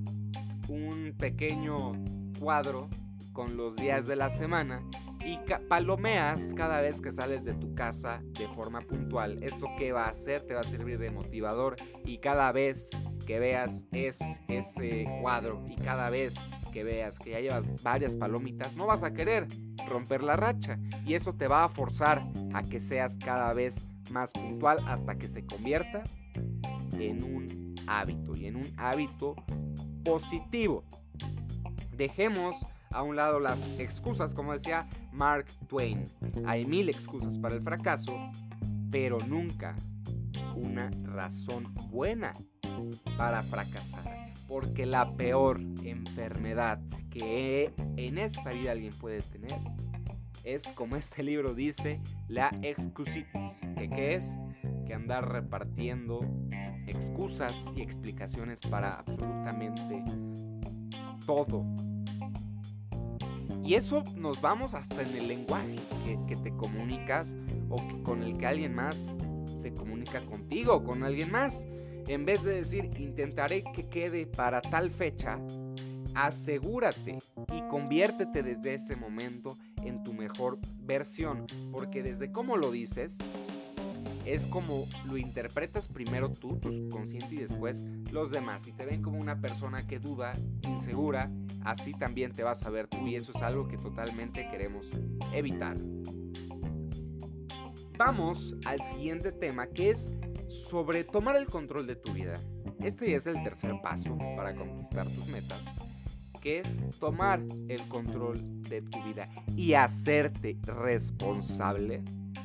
un 0.68 1.16
pequeño 1.18 1.94
cuadro 2.42 2.90
con 3.32 3.56
los 3.56 3.78
días 3.78 4.06
de 4.06 4.18
la 4.18 4.30
semana 4.30 4.84
y 5.26 5.40
palomeas 5.70 6.54
cada 6.54 6.82
vez 6.82 7.00
que 7.00 7.14
sales 7.14 7.46
de 7.46 7.54
tu 7.54 7.74
casa 7.74 8.22
de 8.38 8.50
forma 8.50 8.82
puntual. 8.82 9.42
¿Esto 9.42 9.68
qué 9.78 9.94
va 9.94 10.08
a 10.08 10.10
hacer? 10.10 10.42
Te 10.42 10.56
va 10.56 10.60
a 10.60 10.64
servir 10.64 10.98
de 10.98 11.10
motivador 11.10 11.78
y 12.04 12.18
cada 12.18 12.52
vez 12.52 12.90
que 13.26 13.40
veas 13.40 13.86
ese 13.94 15.06
cuadro 15.22 15.64
y 15.70 15.78
cada 15.78 16.10
vez 16.10 16.36
que 16.72 16.84
veas 16.84 17.20
que 17.20 17.32
ya 17.32 17.40
llevas 17.40 17.84
varias 17.84 18.16
palomitas, 18.16 18.76
no 18.76 18.88
vas 18.88 19.04
a 19.04 19.14
querer 19.14 19.48
romper 19.88 20.24
la 20.24 20.36
racha 20.36 20.80
y 21.06 21.14
eso 21.14 21.34
te 21.34 21.48
va 21.48 21.64
a 21.64 21.70
forzar 21.70 22.24
a 22.54 22.64
que 22.64 22.80
seas 22.80 23.18
cada 23.18 23.54
vez 23.54 23.80
más 24.10 24.32
puntual 24.32 24.80
hasta 24.88 25.16
que 25.16 25.28
se 25.28 25.46
convierta 25.46 26.04
en 27.00 27.24
un 27.24 27.76
hábito 27.88 28.36
y 28.36 28.48
en 28.48 28.56
un 28.56 28.68
hábito 28.78 29.36
positivo. 30.04 30.84
Dejemos 31.96 32.56
a 32.92 33.04
un 33.04 33.16
lado 33.16 33.40
las 33.40 33.60
excusas, 33.80 34.34
como 34.34 34.54
decía 34.54 34.88
Mark 35.12 35.46
Twain. 35.68 36.06
Hay 36.46 36.66
mil 36.66 36.90
excusas 36.90 37.38
para 37.38 37.56
el 37.56 37.62
fracaso, 37.62 38.14
pero 38.90 39.18
nunca 39.28 39.76
una 40.56 40.90
razón 41.04 41.74
buena 41.90 42.34
para 43.18 43.44
fracasar. 43.44 44.11
Porque 44.52 44.86
la 44.86 45.16
peor 45.16 45.62
enfermedad 45.86 46.82
que 47.10 47.72
en 47.96 48.18
esta 48.18 48.52
vida 48.52 48.74
alguien 48.74 48.92
puede 49.00 49.22
tener 49.22 49.58
es, 50.44 50.64
como 50.74 50.98
este 50.98 51.24
libro 51.24 51.54
dice, 51.54 52.02
la 52.28 52.50
excusitis. 52.62 53.62
¿Que 53.78 53.90
¿Qué 53.90 54.16
es? 54.16 54.26
Que 54.86 54.94
andar 54.94 55.32
repartiendo 55.32 56.20
excusas 56.86 57.66
y 57.78 57.82
explicaciones 57.82 58.60
para 58.60 58.96
absolutamente 58.96 60.04
todo 61.26 61.66
y 63.64 63.76
eso 63.76 64.04
nos 64.16 64.42
vamos 64.42 64.74
hasta 64.74 65.02
en 65.02 65.16
el 65.16 65.28
lenguaje 65.28 65.76
que, 66.28 66.36
te 66.36 66.52
comunicas 66.58 67.36
o 67.70 67.78
con 68.04 68.24
el 68.24 68.38
que 68.38 68.48
alguien 68.48 68.74
más 68.74 68.98
se 69.62 69.74
comunica 69.74 70.26
contigo 70.26 70.76
o 70.76 70.84
con 70.84 71.04
alguien 71.04 71.32
más. 71.32 71.68
En 72.08 72.26
vez 72.26 72.44
de 72.44 72.56
decir 72.56 72.90
intentaré 72.98 73.64
que 73.64 73.88
quede 73.88 74.26
para 74.26 74.62
tal 74.62 74.92
fecha, 74.92 75.40
asegúrate 76.14 77.20
y 77.54 77.62
conviértete 77.70 78.44
desde 78.44 78.74
ese 78.74 78.96
momento 78.96 79.58
en 79.84 80.04
tu 80.04 80.14
mejor 80.14 80.60
versión. 80.80 81.46
Porque 81.72 82.04
desde 82.04 82.32
cómo 82.32 82.58
lo 82.58 82.72
dices, 82.72 83.18
es 84.26 84.46
como 84.46 84.86
lo 85.06 85.18
interpretas 85.18 85.88
primero 85.88 86.30
tú, 86.30 86.58
tu 86.58 86.72
subconsciente, 86.72 87.36
y 87.36 87.40
después 87.40 87.84
los 88.12 88.32
demás. 88.32 88.64
Si 88.64 88.74
te 88.74 88.86
ven 88.86 89.02
como 89.02 89.20
una 89.20 89.40
persona 89.40 89.88
que 89.88 90.00
duda, 90.00 90.34
insegura, 90.68 91.32
así 91.64 91.94
también 91.94 92.32
te 92.32 92.44
vas 92.44 92.64
a 92.64 92.70
ver 92.70 92.88
tú 92.88 93.08
y 93.08 93.16
eso 93.16 93.32
es 93.34 93.42
algo 93.42 93.68
que 93.68 93.78
totalmente 93.78 94.48
queremos 94.50 94.90
evitar. 95.34 95.78
Vamos 97.98 98.56
al 98.66 98.82
siguiente 98.82 99.32
tema 99.32 99.68
que 99.68 99.92
es 99.92 100.12
sobre 100.52 101.06
tomar 101.06 101.38
el 101.38 101.46
control 101.46 101.88
de 101.88 101.96
tu 101.96 102.12
vida. 102.12 102.34
Este 102.80 103.16
es 103.16 103.26
el 103.26 103.42
tercer 103.42 103.80
paso 103.82 104.18
para 104.36 104.54
conquistar 104.54 105.08
tus 105.08 105.28
metas, 105.28 105.64
que 106.42 106.60
es 106.60 106.78
tomar 107.00 107.42
el 107.70 107.88
control 107.88 108.62
de 108.64 108.82
tu 108.82 109.02
vida 109.04 109.30
y 109.56 109.74
hacerte 109.74 110.58
responsable. 110.64 112.04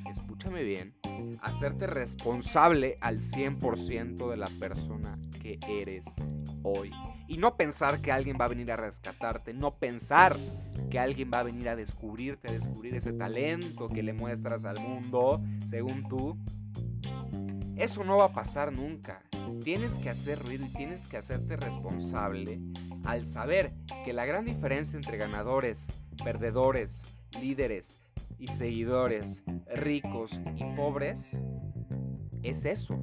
Escúchame 0.08 0.62
bien, 0.62 0.94
hacerte 1.40 1.86
responsable 1.86 2.96
al 3.00 3.18
100% 3.18 4.30
de 4.30 4.36
la 4.36 4.48
persona 4.60 5.18
que 5.42 5.58
eres 5.68 6.04
hoy. 6.62 6.92
Y 7.26 7.38
no 7.38 7.56
pensar 7.56 8.00
que 8.00 8.12
alguien 8.12 8.36
va 8.40 8.44
a 8.44 8.48
venir 8.48 8.70
a 8.70 8.76
rescatarte, 8.76 9.52
no 9.52 9.78
pensar 9.78 10.36
que 10.90 11.00
alguien 11.00 11.30
va 11.32 11.40
a 11.40 11.44
venir 11.44 11.68
a 11.68 11.74
descubrirte, 11.74 12.48
a 12.48 12.52
descubrir 12.52 12.94
ese 12.94 13.12
talento 13.12 13.88
que 13.88 14.04
le 14.04 14.12
muestras 14.12 14.64
al 14.64 14.78
mundo, 14.78 15.42
según 15.68 16.06
tú. 16.08 16.38
Eso 17.76 18.04
no 18.04 18.18
va 18.18 18.26
a 18.26 18.32
pasar 18.32 18.72
nunca. 18.72 19.22
Tienes 19.62 19.98
que 19.98 20.10
hacer 20.10 20.42
ruido 20.42 20.64
y 20.66 20.72
tienes 20.72 21.06
que 21.06 21.16
hacerte 21.16 21.56
responsable 21.56 22.60
al 23.04 23.26
saber 23.26 23.72
que 24.04 24.12
la 24.12 24.26
gran 24.26 24.44
diferencia 24.44 24.96
entre 24.96 25.16
ganadores, 25.16 25.86
perdedores, 26.24 27.02
líderes, 27.40 27.98
y 28.38 28.48
seguidores, 28.48 29.42
ricos 29.74 30.40
y 30.56 30.64
pobres, 30.76 31.38
es 32.42 32.64
eso. 32.64 32.98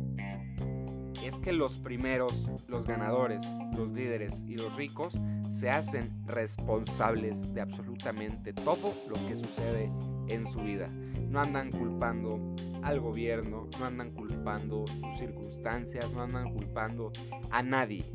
Es 1.23 1.35
que 1.35 1.53
los 1.53 1.79
primeros, 1.79 2.49
los 2.67 2.85
ganadores, 2.85 3.43
los 3.75 3.89
líderes 3.91 4.41
y 4.45 4.57
los 4.57 4.75
ricos 4.75 5.15
se 5.51 5.69
hacen 5.69 6.25
responsables 6.27 7.53
de 7.53 7.61
absolutamente 7.61 8.53
todo 8.53 8.93
lo 9.07 9.15
que 9.27 9.37
sucede 9.37 9.91
en 10.27 10.45
su 10.45 10.59
vida. 10.59 10.87
No 11.33 11.39
andan 11.39 11.71
culpando 11.71 12.39
al 12.83 12.99
gobierno, 12.99 13.67
no 13.79 13.85
andan 13.85 14.11
culpando 14.11 14.85
sus 14.85 15.17
circunstancias, 15.17 16.13
no 16.13 16.21
andan 16.21 16.53
culpando 16.53 17.11
a 17.49 17.63
nadie. 17.63 18.05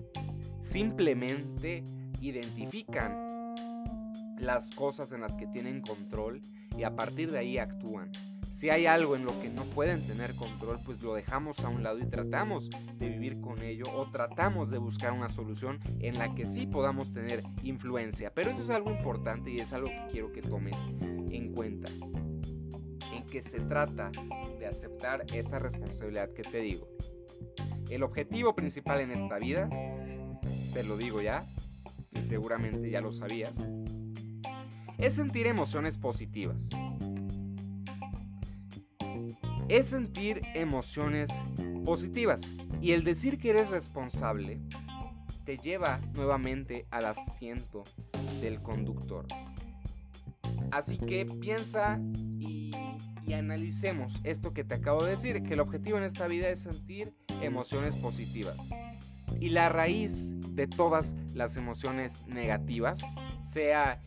Simplemente 0.63 1.83
identifican 2.21 3.57
las 4.39 4.71
cosas 4.71 5.11
en 5.11 5.23
las 5.23 5.37
que 5.37 5.49
tienen 5.49 5.83
control 5.83 6.41
y 6.77 6.85
a 6.85 6.95
partir 6.95 7.33
de 7.33 7.39
ahí 7.39 7.59
actúan. 7.59 8.13
Si 8.53 8.71
hay 8.71 8.87
algo 8.87 9.17
en 9.17 9.25
lo 9.25 9.41
que 9.41 9.51
no 9.51 9.65
pueden 9.65 10.07
tener 10.07 10.37
control, 10.37 10.79
pues 10.85 11.03
lo 11.03 11.15
dejamos 11.15 11.59
a 11.59 11.69
un 11.69 11.83
lado 11.83 11.99
y 11.99 12.07
tratamos 12.07 12.71
de 12.99 13.09
vivir 13.09 13.41
con 13.41 13.61
ello 13.65 13.87
o 13.97 14.09
tratamos 14.13 14.71
de 14.71 14.79
buscar 14.79 15.13
una 15.13 15.29
solución 15.29 15.81
en 15.99 16.19
la 16.19 16.37
que 16.37 16.47
sí 16.47 16.69
podamos 16.69 17.13
tener 17.13 17.43
influencia. 17.65 18.33
Pero 18.33 18.53
eso 18.53 18.63
es 18.63 18.71
algo 18.71 18.93
importante 18.93 19.51
y 19.51 19.59
es 19.59 19.73
algo 19.73 19.89
que 19.89 20.07
quiero 20.13 20.31
que 20.31 20.43
tomes 20.43 20.77
en 21.01 21.53
cuenta. 21.53 21.91
Que 23.31 23.43
se 23.43 23.61
trata 23.61 24.11
de 24.59 24.67
aceptar 24.67 25.25
esa 25.35 25.59
responsabilidad 25.59 26.33
que 26.33 26.43
te 26.43 26.61
digo. 26.61 26.89
El 27.91 28.03
objetivo 28.03 28.55
principal 28.55 29.01
en 29.01 29.11
esta 29.11 29.39
vida, 29.39 29.69
te 30.73 30.83
lo 30.83 30.97
digo 30.97 31.21
ya, 31.21 31.45
y 32.11 32.25
seguramente 32.25 32.91
ya 32.91 33.01
lo 33.01 33.13
sabías, 33.13 33.59
es 34.99 35.15
sentir 35.15 35.47
emociones 35.47 35.99
positivas. 35.99 36.71
Es 39.69 39.87
sentir 39.87 40.41
emociones 40.55 41.31
positivas. 41.85 42.43
Y 42.81 42.93
el 42.93 43.05
decir 43.05 43.39
que 43.39 43.51
eres 43.51 43.71
responsable 43.71 44.61
te 45.45 45.59
lleva 45.59 46.01
nuevamente 46.15 46.87
al 46.91 47.07
asiento 47.07 47.85
del 48.41 48.63
conductor. 48.63 49.27
Así 50.71 50.99
que 50.99 51.25
piensa 51.25 52.01
y, 53.29 53.35
analicemos 53.35 54.21
esto 54.25 54.53
que 54.53 54.65
te 54.65 54.75
acabo 54.75 55.05
de 55.05 55.13
decir, 55.13 55.43
que 55.43 55.55
el 55.55 55.61
objetivo 55.61 55.99
en 55.99 56.05
esta 56.05 56.27
vida 56.27 56.49
es 56.49 56.61
sentir 56.61 57.15
emociones 57.43 57.97
positivas. 57.97 58.57
Y 59.41 59.51
la 59.51 59.69
raíz 59.69 60.33
de 60.55 60.67
todas 60.67 61.15
las 61.35 61.57
emociones 61.57 62.27
negativas, 62.27 63.01
sea 63.43 64.03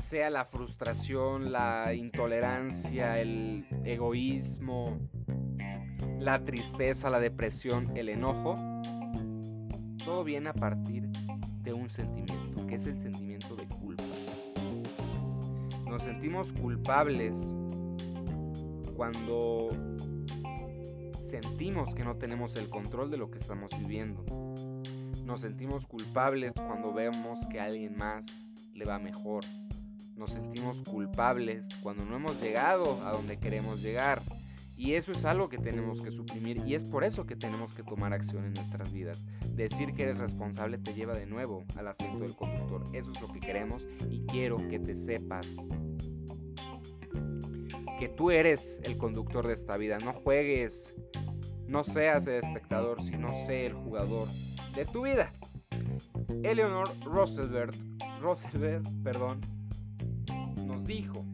sea 0.00 0.30
la 0.30 0.44
frustración, 0.44 1.52
la 1.52 1.94
intolerancia, 1.94 3.20
el 3.20 3.66
egoísmo, 3.84 4.98
la 6.18 6.44
tristeza, 6.44 7.10
la 7.10 7.20
depresión, 7.20 7.96
el 7.96 8.08
enojo, 8.08 8.54
todo 10.04 10.24
viene 10.24 10.48
a 10.48 10.54
partir 10.54 11.08
de 11.62 11.72
un 11.72 11.88
sentimiento, 11.88 12.66
que 12.66 12.76
es 12.76 12.86
el 12.86 12.98
sentimiento 12.98 13.54
de 13.54 13.66
culpa. 13.66 14.02
Nos 15.86 16.02
sentimos 16.02 16.52
culpables 16.52 17.36
cuando 19.00 19.68
sentimos 21.18 21.94
que 21.94 22.04
no 22.04 22.16
tenemos 22.16 22.54
el 22.56 22.68
control 22.68 23.10
de 23.10 23.16
lo 23.16 23.30
que 23.30 23.38
estamos 23.38 23.70
viviendo. 23.78 24.26
Nos 25.24 25.40
sentimos 25.40 25.86
culpables 25.86 26.52
cuando 26.52 26.92
vemos 26.92 27.38
que 27.46 27.60
a 27.60 27.64
alguien 27.64 27.96
más 27.96 28.26
le 28.74 28.84
va 28.84 28.98
mejor, 28.98 29.46
nos 30.16 30.32
sentimos 30.32 30.82
culpables 30.82 31.66
cuando 31.82 32.04
no 32.04 32.14
hemos 32.14 32.42
llegado 32.42 33.02
a 33.06 33.12
donde 33.12 33.38
queremos 33.38 33.80
llegar. 33.80 34.20
Y 34.76 34.92
eso 34.92 35.12
es 35.12 35.24
algo 35.24 35.48
que 35.48 35.56
tenemos 35.56 36.02
que 36.02 36.10
suprimir 36.10 36.62
y 36.66 36.74
es 36.74 36.84
por 36.84 37.02
eso 37.02 37.24
que 37.24 37.36
tenemos 37.36 37.72
que 37.72 37.82
tomar 37.82 38.12
acción 38.12 38.44
en 38.44 38.52
nuestras 38.52 38.92
vidas. 38.92 39.24
Decir 39.54 39.94
que 39.94 40.02
eres 40.02 40.18
responsable 40.18 40.76
te 40.76 40.92
lleva 40.92 41.14
de 41.14 41.24
nuevo 41.24 41.64
al 41.74 41.88
asiento 41.88 42.18
del 42.18 42.36
conductor. 42.36 42.84
Eso 42.92 43.12
es 43.12 43.20
lo 43.22 43.32
que 43.32 43.40
queremos 43.40 43.88
y 44.10 44.26
quiero 44.26 44.68
que 44.68 44.78
te 44.78 44.94
sepas 44.94 45.46
que 48.00 48.08
tú 48.08 48.32
eres 48.32 48.80
el 48.82 48.98
conductor 48.98 49.46
de 49.46 49.52
esta 49.52 49.76
vida. 49.76 49.98
No 50.04 50.12
juegues, 50.12 50.92
no 51.68 51.84
seas 51.84 52.26
el 52.26 52.42
espectador, 52.42 53.02
sino 53.04 53.32
sé 53.46 53.66
el 53.66 53.74
jugador 53.74 54.26
de 54.74 54.86
tu 54.86 55.02
vida. 55.02 55.32
Eleanor 56.42 56.88
Roosevelt, 57.04 57.76
Roosevelt, 58.20 58.88
perdón, 59.04 59.40
dijo, 60.90 61.24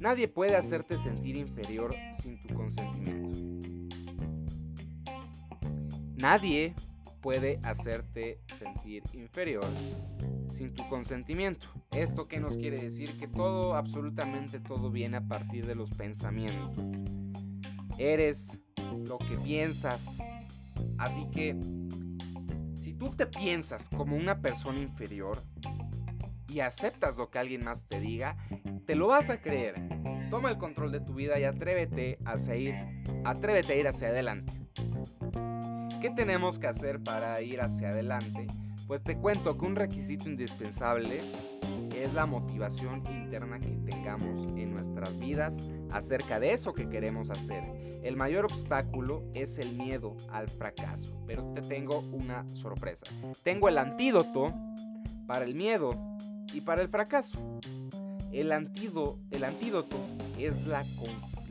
nadie 0.00 0.26
puede 0.26 0.56
hacerte 0.56 0.98
sentir 0.98 1.36
inferior 1.36 1.94
sin 2.20 2.42
tu 2.42 2.54
consentimiento. 2.54 3.38
Nadie 6.16 6.74
puede 7.22 7.60
hacerte 7.62 8.40
sentir 8.58 9.02
inferior 9.14 9.64
sin 10.50 10.74
tu 10.74 10.86
consentimiento. 10.88 11.66
¿Esto 11.92 12.28
qué 12.28 12.40
nos 12.40 12.58
quiere 12.58 12.78
decir? 12.78 13.16
Que 13.16 13.28
todo, 13.28 13.74
absolutamente 13.74 14.60
todo 14.60 14.90
viene 14.90 15.16
a 15.16 15.26
partir 15.26 15.66
de 15.66 15.74
los 15.74 15.90
pensamientos. 15.92 16.84
Eres 17.96 18.58
lo 19.06 19.16
que 19.18 19.38
piensas. 19.42 20.18
Así 20.98 21.26
que, 21.30 21.56
si 22.74 22.92
tú 22.92 23.10
te 23.10 23.26
piensas 23.26 23.88
como 23.88 24.16
una 24.16 24.42
persona 24.42 24.80
inferior, 24.80 25.38
y 26.52 26.60
aceptas 26.60 27.16
lo 27.16 27.30
que 27.30 27.38
alguien 27.38 27.64
más 27.64 27.86
te 27.86 27.98
diga, 27.98 28.36
te 28.86 28.94
lo 28.94 29.08
vas 29.08 29.30
a 29.30 29.40
creer. 29.40 29.74
Toma 30.30 30.50
el 30.50 30.58
control 30.58 30.92
de 30.92 31.00
tu 31.00 31.14
vida 31.14 31.38
y 31.38 31.44
atrévete 31.44 32.18
a 32.26 32.56
ir, 32.56 32.74
atrévete 33.24 33.72
a 33.72 33.76
ir 33.76 33.88
hacia 33.88 34.08
adelante. 34.08 34.52
¿Qué 36.02 36.10
tenemos 36.10 36.58
que 36.58 36.66
hacer 36.66 37.00
para 37.00 37.40
ir 37.42 37.60
hacia 37.60 37.90
adelante? 37.90 38.48
Pues 38.88 39.04
te 39.04 39.16
cuento 39.16 39.56
que 39.56 39.64
un 39.64 39.76
requisito 39.76 40.28
indispensable 40.28 41.20
es 41.96 42.12
la 42.12 42.26
motivación 42.26 43.04
interna 43.06 43.60
que 43.60 43.68
tengamos 43.88 44.48
en 44.58 44.74
nuestras 44.74 45.16
vidas 45.16 45.62
acerca 45.92 46.40
de 46.40 46.54
eso 46.54 46.74
que 46.74 46.88
queremos 46.88 47.30
hacer. 47.30 47.62
El 48.02 48.16
mayor 48.16 48.46
obstáculo 48.46 49.22
es 49.32 49.58
el 49.58 49.74
miedo 49.74 50.16
al 50.32 50.48
fracaso, 50.48 51.22
pero 51.24 51.44
te 51.54 51.62
tengo 51.62 52.00
una 52.00 52.52
sorpresa. 52.52 53.06
Tengo 53.44 53.68
el 53.68 53.78
antídoto 53.78 54.52
para 55.28 55.44
el 55.44 55.54
miedo 55.54 55.92
y 56.52 56.62
para 56.62 56.82
el 56.82 56.88
fracaso. 56.88 57.60
El, 58.32 58.50
el 58.50 59.44
antídoto 59.44 59.96
es 60.36 60.66
la, 60.66 60.84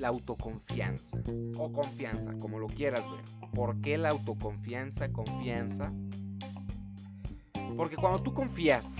la 0.02 0.08
autoconfianza 0.08 1.22
o 1.58 1.72
confianza, 1.72 2.34
como 2.40 2.58
lo 2.58 2.66
quieras 2.66 3.06
ver. 3.10 3.22
¿Por 3.54 3.80
qué 3.82 4.00
la 4.00 4.10
autoconfianza, 4.10 5.14
confianza? 5.14 5.94
Porque 7.78 7.96
cuando 7.96 8.22
tú 8.24 8.34
confías 8.34 8.98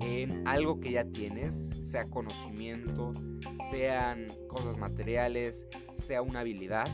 en 0.00 0.46
algo 0.46 0.80
que 0.80 0.90
ya 0.90 1.04
tienes, 1.04 1.70
sea 1.84 2.10
conocimiento, 2.10 3.12
sean 3.70 4.26
cosas 4.48 4.76
materiales, 4.76 5.64
sea 5.94 6.20
una 6.20 6.40
habilidad, 6.40 6.88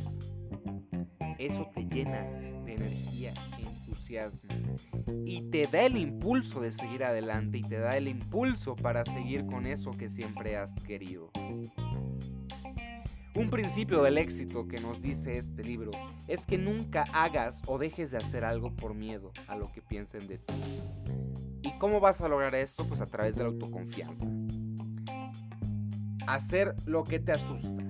eso 1.38 1.70
te 1.74 1.84
llena 1.86 2.22
de 2.64 2.74
energía, 2.74 3.32
y 5.24 5.50
te 5.50 5.66
da 5.66 5.86
el 5.86 5.96
impulso 5.96 6.60
de 6.60 6.70
seguir 6.70 7.04
adelante 7.04 7.58
y 7.58 7.62
te 7.62 7.78
da 7.78 7.96
el 7.96 8.06
impulso 8.06 8.76
para 8.76 9.04
seguir 9.04 9.46
con 9.46 9.66
eso 9.66 9.90
que 9.92 10.08
siempre 10.08 10.56
has 10.56 10.74
querido. 10.84 11.30
Un 13.34 13.50
principio 13.50 14.02
del 14.02 14.18
éxito 14.18 14.68
que 14.68 14.80
nos 14.80 15.00
dice 15.00 15.38
este 15.38 15.64
libro 15.64 15.90
es 16.28 16.46
que 16.46 16.56
nunca 16.56 17.04
hagas 17.12 17.60
o 17.66 17.78
dejes 17.78 18.10
de 18.10 18.18
hacer 18.18 18.44
algo 18.44 18.74
por 18.74 18.94
miedo 18.94 19.32
a 19.48 19.56
lo 19.56 19.70
que 19.72 19.82
piensen 19.82 20.26
de 20.28 20.38
ti. 20.38 20.54
¿Y 21.62 21.78
cómo 21.78 22.00
vas 22.00 22.20
a 22.20 22.28
lograr 22.28 22.54
esto? 22.54 22.86
Pues 22.86 23.00
a 23.00 23.06
través 23.06 23.36
de 23.36 23.42
la 23.42 23.48
autoconfianza. 23.48 24.26
Hacer 26.26 26.74
lo 26.86 27.04
que 27.04 27.18
te 27.18 27.32
asusta. 27.32 27.82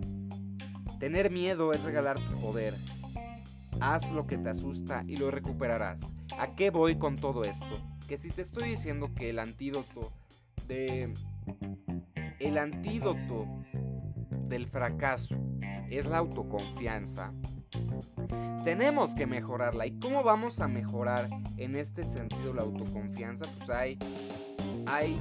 Tener 0.98 1.30
miedo 1.30 1.72
es 1.72 1.82
regalar 1.82 2.16
tu 2.16 2.40
poder 2.40 2.74
haz 3.80 4.10
lo 4.10 4.26
que 4.26 4.38
te 4.38 4.50
asusta 4.50 5.04
y 5.06 5.16
lo 5.16 5.30
recuperarás. 5.30 6.00
¿A 6.38 6.54
qué 6.54 6.70
voy 6.70 6.96
con 6.96 7.16
todo 7.16 7.44
esto? 7.44 7.80
Que 8.08 8.18
si 8.18 8.30
te 8.30 8.42
estoy 8.42 8.70
diciendo 8.70 9.12
que 9.14 9.30
el 9.30 9.38
antídoto 9.38 10.12
de... 10.66 11.12
El 12.38 12.58
antídoto 12.58 13.46
del 14.48 14.66
fracaso 14.66 15.36
es 15.90 16.06
la 16.06 16.18
autoconfianza, 16.18 17.32
tenemos 18.64 19.14
que 19.14 19.26
mejorarla. 19.26 19.86
¿Y 19.86 19.98
cómo 19.98 20.22
vamos 20.22 20.60
a 20.60 20.68
mejorar 20.68 21.28
en 21.56 21.76
este 21.76 22.04
sentido 22.04 22.54
la 22.54 22.62
autoconfianza? 22.62 23.44
Pues 23.58 23.70
hay, 23.70 23.98
hay 24.86 25.20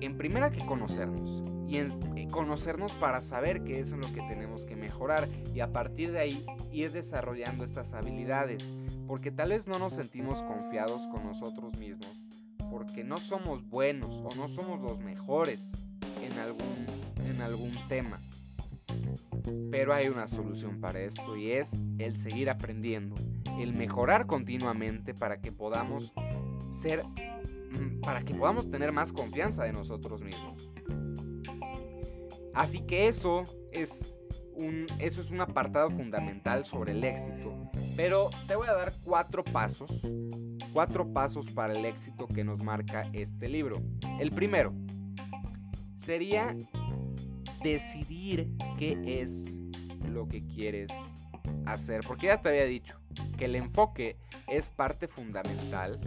en 0.00 0.16
primera 0.16 0.50
que 0.50 0.64
conocernos 0.64 1.42
y 1.68 1.78
en, 1.78 1.90
eh, 2.16 2.28
conocernos 2.30 2.92
para 2.94 3.20
saber 3.20 3.64
qué 3.64 3.80
es 3.80 3.92
en 3.92 4.00
lo 4.00 4.08
que 4.08 4.22
tenemos 4.28 4.64
que 4.66 4.76
mejorar 4.76 5.28
y 5.54 5.60
a 5.60 5.72
partir 5.72 6.12
de 6.12 6.20
ahí 6.20 6.46
ir 6.70 6.92
desarrollando 6.92 7.64
estas 7.64 7.94
habilidades 7.94 8.62
porque 9.06 9.30
tal 9.30 9.50
vez 9.50 9.66
no 9.66 9.78
nos 9.78 9.94
sentimos 9.94 10.42
confiados 10.42 11.08
con 11.08 11.24
nosotros 11.24 11.76
mismos 11.78 12.20
porque 12.70 13.04
no 13.04 13.16
somos 13.16 13.68
buenos 13.68 14.10
o 14.10 14.28
no 14.36 14.48
somos 14.48 14.80
los 14.80 15.00
mejores 15.00 15.72
en 16.22 16.38
algún, 16.38 16.86
en 17.26 17.42
algún 17.42 17.72
tema. 17.88 18.20
Pero 19.70 19.94
hay 19.94 20.08
una 20.08 20.26
solución 20.26 20.80
para 20.80 21.00
esto 21.00 21.36
y 21.36 21.52
es 21.52 21.84
el 21.98 22.18
seguir 22.18 22.50
aprendiendo, 22.50 23.14
el 23.60 23.72
mejorar 23.72 24.26
continuamente 24.26 25.14
para 25.14 25.40
que 25.40 25.52
podamos 25.52 26.12
ser 26.70 27.04
mm, 27.04 28.00
para 28.00 28.22
que 28.22 28.34
podamos 28.34 28.70
tener 28.70 28.92
más 28.92 29.12
confianza 29.12 29.64
de 29.64 29.72
nosotros 29.72 30.22
mismos. 30.22 30.70
Así 32.54 32.80
que 32.80 33.06
eso 33.08 33.44
es 33.70 34.16
un, 34.54 34.86
eso 34.98 35.20
es 35.20 35.30
un 35.30 35.40
apartado 35.40 35.90
fundamental 35.90 36.64
sobre 36.64 36.92
el 36.92 37.04
éxito. 37.04 37.54
Pero 37.96 38.30
te 38.46 38.56
voy 38.56 38.66
a 38.68 38.72
dar 38.72 38.92
cuatro 39.04 39.44
pasos, 39.44 40.00
cuatro 40.72 41.12
pasos 41.12 41.50
para 41.50 41.74
el 41.74 41.84
éxito 41.84 42.26
que 42.26 42.44
nos 42.44 42.62
marca 42.62 43.08
este 43.12 43.48
libro. 43.48 43.82
El 44.18 44.30
primero 44.30 44.72
sería 45.98 46.56
decidir 47.72 48.48
qué 48.78 49.22
es 49.22 49.54
lo 50.08 50.28
que 50.28 50.44
quieres 50.46 50.90
hacer. 51.64 52.00
Porque 52.06 52.26
ya 52.26 52.40
te 52.40 52.48
había 52.48 52.64
dicho 52.64 52.98
que 53.36 53.46
el 53.46 53.56
enfoque 53.56 54.16
es 54.48 54.70
parte 54.70 55.08
fundamental 55.08 56.00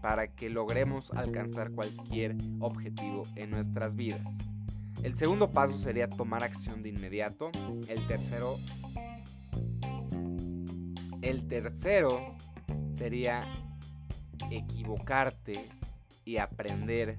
para 0.00 0.28
que 0.28 0.48
logremos 0.48 1.10
alcanzar 1.12 1.72
cualquier 1.72 2.36
objetivo 2.60 3.24
en 3.36 3.50
nuestras 3.50 3.96
vidas. 3.96 4.26
El 5.02 5.16
segundo 5.16 5.50
paso 5.50 5.78
sería 5.78 6.08
tomar 6.08 6.44
acción 6.44 6.82
de 6.82 6.90
inmediato. 6.90 7.50
El 7.88 8.06
tercero 8.06 8.58
el 11.22 11.46
tercero 11.48 12.34
sería 12.96 13.44
equivocarte 14.50 15.68
y 16.24 16.38
aprender 16.38 17.18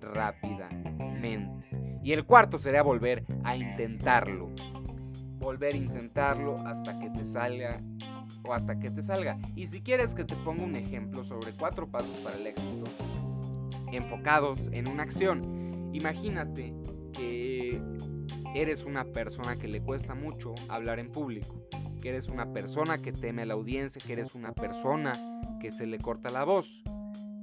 rápidamente. 0.00 1.87
Y 2.02 2.12
el 2.12 2.24
cuarto 2.24 2.58
sería 2.58 2.82
volver 2.82 3.24
a 3.44 3.56
intentarlo. 3.56 4.50
Volver 5.38 5.74
a 5.74 5.76
intentarlo 5.76 6.56
hasta 6.66 6.98
que 6.98 7.10
te 7.10 7.24
salga 7.24 7.80
o 8.44 8.52
hasta 8.52 8.78
que 8.78 8.90
te 8.90 9.02
salga. 9.02 9.38
Y 9.54 9.66
si 9.66 9.80
quieres 9.80 10.14
que 10.14 10.24
te 10.24 10.34
ponga 10.36 10.64
un 10.64 10.76
ejemplo 10.76 11.24
sobre 11.24 11.52
cuatro 11.52 11.88
pasos 11.88 12.16
para 12.22 12.36
el 12.36 12.46
éxito, 12.46 12.84
enfocados 13.92 14.68
en 14.72 14.88
una 14.88 15.02
acción, 15.02 15.90
imagínate 15.92 16.74
que 17.12 17.80
eres 18.54 18.84
una 18.84 19.04
persona 19.04 19.56
que 19.56 19.68
le 19.68 19.80
cuesta 19.80 20.14
mucho 20.14 20.54
hablar 20.68 20.98
en 20.98 21.10
público, 21.10 21.54
que 22.00 22.10
eres 22.10 22.28
una 22.28 22.52
persona 22.52 23.02
que 23.02 23.12
teme 23.12 23.42
a 23.42 23.46
la 23.46 23.54
audiencia, 23.54 24.00
que 24.04 24.12
eres 24.14 24.34
una 24.34 24.52
persona 24.52 25.12
que 25.60 25.70
se 25.70 25.86
le 25.86 25.98
corta 25.98 26.30
la 26.30 26.44
voz. 26.44 26.82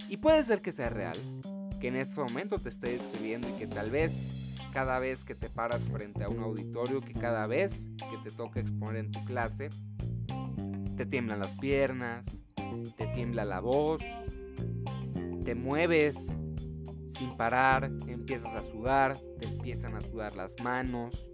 Y 0.10 0.18
puede 0.18 0.44
ser 0.44 0.62
que 0.62 0.72
sea 0.72 0.90
real, 0.90 1.18
que 1.80 1.88
en 1.88 1.96
este 1.96 2.22
momento 2.22 2.58
te 2.58 2.70
esté 2.70 2.96
escribiendo 2.96 3.50
y 3.50 3.54
que 3.54 3.68
tal 3.68 3.90
vez 3.90 4.32
cada 4.76 5.00
vez 5.00 5.24
que 5.24 5.36
te 5.36 5.50
paras 5.50 5.84
frente 5.84 6.26
a 6.26 6.28
un 6.28 6.40
auditorio, 6.40 7.00
que 7.00 7.14
cada 7.14 7.48
vez 7.48 7.90
que 7.98 8.30
te 8.30 8.36
toca 8.36 8.60
exponer 8.60 9.06
en 9.06 9.12
tu 9.12 9.24
clase, 9.24 9.70
te 10.98 11.06
tiemblan 11.06 11.40
las 11.40 11.56
piernas, 11.56 12.42
te 12.98 13.08
tiembla 13.08 13.46
la 13.46 13.62
voz, 13.62 14.04
te 15.46 15.56
mueves 15.56 16.28
sin 17.06 17.38
parar, 17.38 17.90
empiezas 18.06 18.54
a 18.54 18.64
sudar, 18.64 19.18
te 19.40 19.48
empiezan 19.48 19.96
a 19.96 20.02
sudar 20.02 20.36
las 20.36 20.62
manos. 20.62 21.26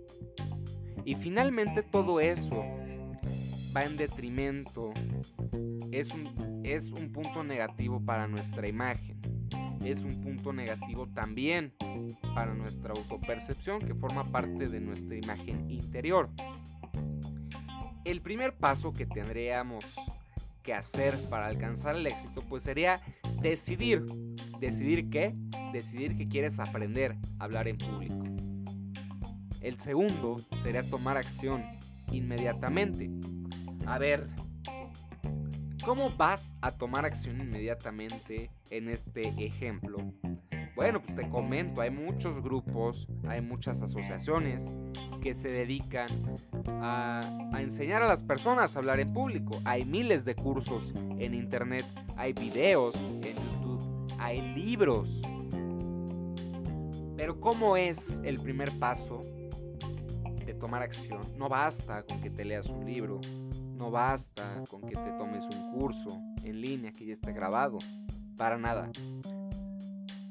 Y 1.04 1.16
finalmente 1.16 1.82
todo 1.82 2.20
eso 2.20 2.64
va 3.76 3.86
en 3.86 3.98
detrimento, 3.98 4.92
es 5.92 6.14
un, 6.14 6.62
es 6.64 6.92
un 6.92 7.12
punto 7.12 7.44
negativo 7.44 8.06
para 8.06 8.28
nuestra 8.28 8.68
imagen, 8.68 9.20
es 9.90 10.04
un 10.04 10.22
punto 10.22 10.54
negativo 10.54 11.08
también 11.08 11.74
para 12.36 12.54
nuestra 12.54 12.94
autopercepción 12.94 13.80
que 13.80 13.96
forma 13.96 14.32
parte 14.32 14.68
de 14.68 14.80
nuestra 14.80 15.16
imagen 15.16 15.70
interior. 15.70 16.30
El 18.04 18.22
primer 18.22 18.56
paso 18.56 18.94
que 18.94 19.06
tendríamos 19.06 19.96
que 20.64 20.74
hacer 20.74 21.18
para 21.30 21.48
alcanzar 21.48 21.96
el 21.96 22.08
éxito 22.08 22.44
pues 22.48 22.64
sería 22.64 23.02
decidir. 23.42 24.06
¿Decidir 24.60 25.10
qué? 25.10 25.36
Decidir 25.74 26.16
que 26.16 26.28
quieres 26.28 26.60
aprender 26.60 27.18
a 27.40 27.46
hablar 27.46 27.68
en 27.68 27.78
público. 27.78 28.24
El 29.62 29.80
segundo 29.80 30.38
sería 30.64 30.88
tomar 30.88 31.18
acción 31.18 31.64
inmediatamente. 32.12 33.10
A 33.86 33.98
ver, 33.98 34.28
¿cómo 35.84 36.10
vas 36.12 36.58
a 36.62 36.72
tomar 36.72 37.06
acción 37.06 37.40
inmediatamente 37.42 38.52
en 38.70 38.90
este 38.90 39.34
ejemplo? 39.44 39.98
Bueno, 40.76 41.02
pues 41.02 41.16
te 41.16 41.30
comento, 41.30 41.82
hay 41.82 41.92
muchos 41.92 42.42
grupos, 42.42 43.08
hay 43.28 43.42
muchas 43.42 43.82
asociaciones 43.82 44.66
que 45.22 45.34
se 45.34 45.50
dedican 45.50 46.10
a, 46.82 47.22
enseñar 47.60 48.02
a 48.02 48.08
las 48.08 48.24
personas 48.24 48.76
a 48.76 48.80
hablar 48.80 49.00
en 49.00 49.14
público. 49.14 49.60
Hay 49.66 49.86
miles 49.86 50.26
de 50.26 50.36
cursos 50.36 50.94
en 51.20 51.34
internet, 51.34 51.86
hay 52.16 52.34
videos 52.34 52.96
en 52.96 53.36
YouTube, 53.36 54.14
hay 54.18 54.42
libros. 54.56 55.22
Pero 57.18 57.40
¿cómo 57.40 57.78
es 57.78 58.22
el 58.24 58.40
primer 58.40 58.72
paso 58.80 59.22
de 60.46 60.54
tomar 60.54 60.82
acción? 60.82 61.22
No 61.38 61.50
basta 61.50 62.04
con 62.04 62.22
que 62.22 62.30
te 62.30 62.46
leas 62.46 62.68
un 62.68 62.86
libro, 62.86 63.20
no 63.82 63.90
basta 63.90 64.62
con 64.70 64.82
que 64.82 64.96
te 64.96 65.12
tomes 65.18 65.44
un 65.46 65.72
curso 65.72 66.22
en 66.44 66.62
línea 66.62 66.92
que 66.92 67.04
ya 67.04 67.14
esté 67.14 67.34
grabado, 67.34 67.80
para 68.38 68.60
nada. 68.60 68.92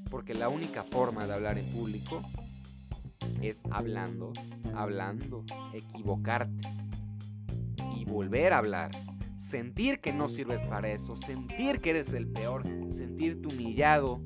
Porque 0.09 0.35
la 0.35 0.49
única 0.49 0.85
forma 0.85 1.27
de 1.27 1.35
hablar 1.35 1.59
en 1.59 1.67
público 1.73 2.23
es 3.43 3.65
hablando, 3.73 4.33
hablando, 4.77 5.45
equivocarte 5.75 6.69
y 7.97 8.05
volver 8.05 8.53
a 8.53 8.59
hablar. 8.59 8.93
Sentir 9.37 10.01
que 10.01 10.13
no 10.13 10.29
sirves 10.29 10.63
para 10.63 10.93
eso, 10.93 11.17
sentir 11.17 11.81
que 11.81 11.91
eres 11.91 12.13
el 12.13 12.29
peor, 12.29 12.63
sentirte 12.93 13.49
humillado, 13.49 14.23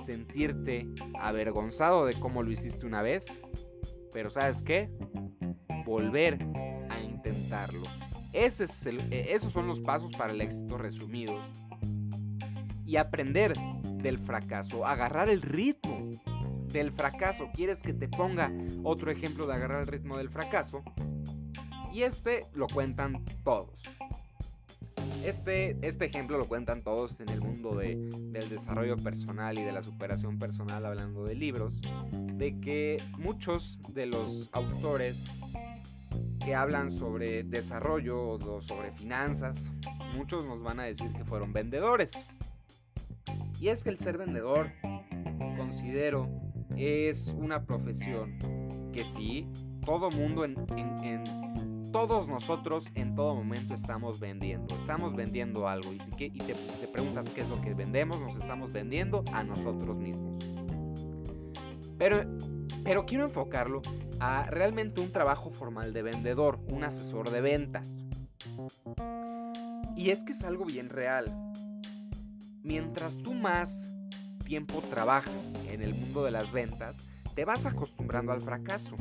sentirte 0.00 0.86
avergonzado 1.18 2.06
de 2.06 2.14
cómo 2.20 2.44
lo 2.44 2.52
hiciste 2.52 2.86
una 2.86 3.02
vez. 3.02 3.26
Pero 4.12 4.30
¿sabes 4.30 4.62
qué? 4.62 4.90
Volver 5.84 6.38
a 6.88 7.00
intentarlo. 7.00 7.82
Ese 8.32 8.64
es 8.64 8.86
el, 8.86 9.00
e, 9.12 9.34
esos 9.34 9.52
son 9.52 9.66
los 9.66 9.80
pasos 9.80 10.12
para 10.12 10.32
el 10.32 10.40
éxito 10.40 10.78
resumidos. 10.78 11.40
Y 12.86 12.96
aprender 12.96 13.54
del 14.02 14.18
fracaso, 14.18 14.86
agarrar 14.86 15.28
el 15.28 15.42
ritmo 15.42 16.10
del 16.72 16.92
fracaso. 16.92 17.50
¿Quieres 17.54 17.82
que 17.82 17.92
te 17.92 18.08
ponga 18.08 18.52
otro 18.82 19.10
ejemplo 19.10 19.46
de 19.46 19.54
agarrar 19.54 19.80
el 19.82 19.86
ritmo 19.86 20.16
del 20.16 20.28
fracaso? 20.28 20.82
Y 21.92 22.02
este 22.02 22.46
lo 22.54 22.66
cuentan 22.68 23.24
todos. 23.42 23.82
Este, 25.24 25.76
este 25.82 26.06
ejemplo 26.06 26.38
lo 26.38 26.48
cuentan 26.48 26.82
todos 26.82 27.20
en 27.20 27.28
el 27.28 27.40
mundo 27.40 27.74
del 27.74 28.48
desarrollo 28.48 28.96
personal 28.96 29.58
y 29.58 29.62
de 29.62 29.72
la 29.72 29.82
superación 29.82 30.38
personal, 30.38 30.86
hablando 30.86 31.24
de 31.24 31.34
libros, 31.34 31.74
de 32.12 32.58
que 32.58 32.96
muchos 33.18 33.78
de 33.92 34.06
los 34.06 34.48
autores 34.52 35.24
que 36.44 36.54
hablan 36.54 36.90
sobre 36.90 37.42
desarrollo 37.44 38.30
o 38.30 38.62
sobre 38.62 38.92
finanzas, 38.92 39.70
muchos 40.16 40.46
nos 40.46 40.62
van 40.62 40.80
a 40.80 40.84
decir 40.84 41.12
que 41.12 41.24
fueron 41.24 41.52
vendedores. 41.52 42.12
Y 43.60 43.68
es 43.68 43.84
que 43.84 43.90
el 43.90 43.98
ser 43.98 44.16
vendedor, 44.16 44.72
considero, 45.56 46.28
es 46.76 47.28
una 47.36 47.64
profesión 47.64 48.38
que 48.92 49.04
sí, 49.04 49.46
todo 49.84 50.10
mundo 50.10 50.44
en, 50.44 50.56
todos 51.92 52.28
nosotros 52.28 52.90
en 52.94 53.14
todo 53.14 53.34
momento 53.34 53.74
estamos 53.74 54.18
vendiendo. 54.18 54.74
Estamos 54.76 55.14
vendiendo 55.14 55.68
algo. 55.68 55.92
Y, 55.92 56.00
si 56.00 56.10
que, 56.12 56.30
te, 56.30 56.54
te, 56.54 56.88
preguntas 56.88 57.28
qué 57.30 57.42
es 57.42 57.48
lo 57.48 57.60
que 57.60 57.74
vendemos, 57.74 58.18
nos 58.20 58.36
estamos 58.36 58.72
vendiendo 58.72 59.24
a 59.32 59.42
nosotros 59.42 59.98
mismos. 59.98 60.42
Pero, 61.98 62.24
pero 62.84 63.06
quiero 63.06 63.24
enfocarlo 63.24 63.82
a 64.20 64.46
realmente 64.46 65.00
un 65.00 65.12
trabajo 65.12 65.50
formal 65.50 65.92
de 65.92 66.02
vendedor, 66.02 66.60
un 66.68 66.84
asesor 66.84 67.30
de 67.30 67.40
ventas. 67.40 68.00
Y 69.96 70.10
es 70.10 70.24
que 70.24 70.32
es 70.32 70.44
algo 70.44 70.64
bien 70.64 70.88
real. 70.88 71.52
Mientras 72.62 73.18
tú 73.18 73.34
más 73.34 73.90
tiempo 74.44 74.82
trabajas 74.90 75.54
en 75.68 75.82
el 75.82 75.94
mundo 75.94 76.24
de 76.24 76.30
las 76.30 76.52
ventas, 76.52 77.08
te 77.34 77.44
vas 77.44 77.66
acostumbrando 77.66 78.32
al 78.32 78.40
fracaso. 78.40 78.96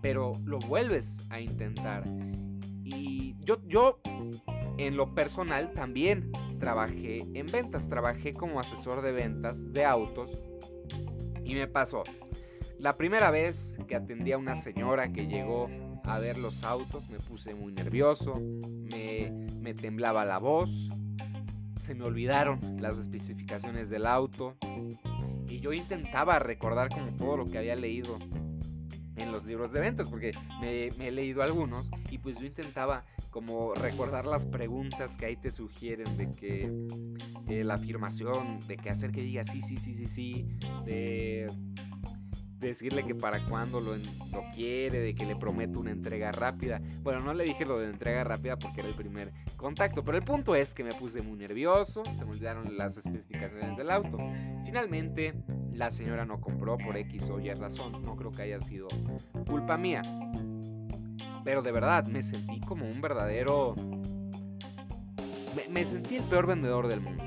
Pero 0.00 0.32
lo 0.44 0.58
vuelves 0.58 1.16
a 1.30 1.40
intentar. 1.40 2.04
Y 2.84 3.36
yo, 3.40 3.60
yo 3.66 4.00
en 4.76 4.96
lo 4.96 5.14
personal 5.14 5.72
también 5.72 6.30
trabajé 6.58 7.26
en 7.34 7.46
ventas, 7.46 7.88
trabajé 7.88 8.32
como 8.32 8.60
asesor 8.60 9.02
de 9.02 9.12
ventas 9.12 9.72
de 9.72 9.84
autos 9.84 10.30
y 11.44 11.54
me 11.54 11.66
pasó. 11.66 12.02
La 12.84 12.98
primera 12.98 13.30
vez 13.30 13.78
que 13.88 13.94
atendí 13.96 14.32
a 14.32 14.36
una 14.36 14.56
señora 14.56 15.10
que 15.10 15.26
llegó 15.26 15.70
a 16.04 16.18
ver 16.18 16.36
los 16.36 16.64
autos 16.64 17.08
me 17.08 17.16
puse 17.18 17.54
muy 17.54 17.72
nervioso, 17.72 18.42
me, 18.90 19.72
temblaba 19.72 20.26
la 20.26 20.36
voz, 20.36 20.90
se 21.78 21.94
me 21.94 22.04
olvidaron 22.04 22.60
las 22.82 22.98
especificaciones 22.98 23.88
del 23.88 24.04
auto 24.04 24.58
y 25.48 25.60
yo 25.60 25.72
intentaba 25.72 26.38
recordar 26.38 26.90
como 26.90 27.16
todo 27.16 27.38
lo 27.38 27.46
que 27.46 27.56
había 27.56 27.74
leído 27.74 28.18
en 29.16 29.32
los 29.32 29.46
libros 29.46 29.72
de 29.72 29.80
ventas 29.80 30.10
porque 30.10 30.32
me, 30.60 30.88
he 30.88 31.10
leído 31.10 31.42
algunos 31.42 31.90
y 32.10 32.18
pues 32.18 32.38
yo 32.38 32.44
intentaba 32.44 33.06
como 33.30 33.72
recordar 33.72 34.26
las 34.26 34.44
preguntas 34.44 35.16
que 35.16 35.24
ahí 35.24 35.36
te 35.36 35.50
sugieren 35.50 36.18
de 36.18 36.30
que 36.32 36.70
eh, 37.48 37.64
la 37.64 37.74
afirmación 37.74 38.60
de 38.68 38.76
que 38.76 38.90
hacer 38.90 39.10
que 39.10 39.22
diga 39.22 39.42
sí 39.42 39.62
sí 39.62 39.78
sí 39.78 39.94
sí 39.94 40.06
sí 40.06 40.46
de 40.84 41.46
decirle 42.68 43.04
que 43.04 43.14
para 43.14 43.44
cuándo 43.46 43.80
lo, 43.80 43.94
quiere, 44.54 45.00
de 45.00 45.14
que 45.14 45.24
le 45.26 45.36
prometo 45.36 45.80
una 45.80 45.90
entrega 45.90 46.32
rápida. 46.32 46.80
Bueno, 47.02 47.20
no 47.20 47.34
le 47.34 47.44
dije 47.44 47.64
lo 47.64 47.78
de 47.78 47.86
entrega 47.86 48.24
rápida 48.24 48.56
porque 48.56 48.80
era 48.80 48.88
el 48.88 48.94
primer 48.94 49.32
contacto, 49.56 50.04
pero 50.04 50.18
el 50.18 50.24
punto 50.24 50.54
es 50.54 50.74
que 50.74 50.84
me 50.84 50.94
puse 50.94 51.22
muy 51.22 51.38
nervioso, 51.38 52.02
se 52.04 52.24
me 52.24 52.32
olvidaron 52.32 52.76
las 52.76 52.96
especificaciones 52.96 53.76
del 53.76 53.90
auto. 53.90 54.18
Finalmente 54.64 55.34
la 55.74 55.90
señora 55.90 56.24
no 56.24 56.40
compró 56.40 56.78
por 56.78 56.96
X 56.96 57.30
o 57.30 57.40
Y 57.40 57.52
razón. 57.52 58.04
No 58.04 58.16
creo 58.16 58.30
que 58.30 58.42
haya 58.42 58.60
sido 58.60 58.86
culpa 59.46 59.76
mía. 59.76 60.02
Pero 61.44 61.62
de 61.62 61.72
verdad, 61.72 62.06
me 62.06 62.22
sentí 62.22 62.60
como 62.60 62.86
un 62.86 63.00
verdadero... 63.00 63.74
Me, 65.70 65.84
sentí 65.84 66.16
el 66.16 66.24
peor 66.24 66.46
vendedor 66.46 66.88
del 66.88 67.00
mundo. 67.00 67.24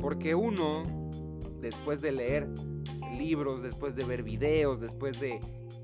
Porque 0.00 0.34
uno, 0.34 0.82
después 1.60 2.00
de 2.00 2.12
leer 2.12 2.48
libros, 3.22 3.62
después 3.62 3.94
de 3.94 4.04
ver 4.04 4.22
videos, 4.22 4.80
después 4.80 5.20
de 5.20 5.38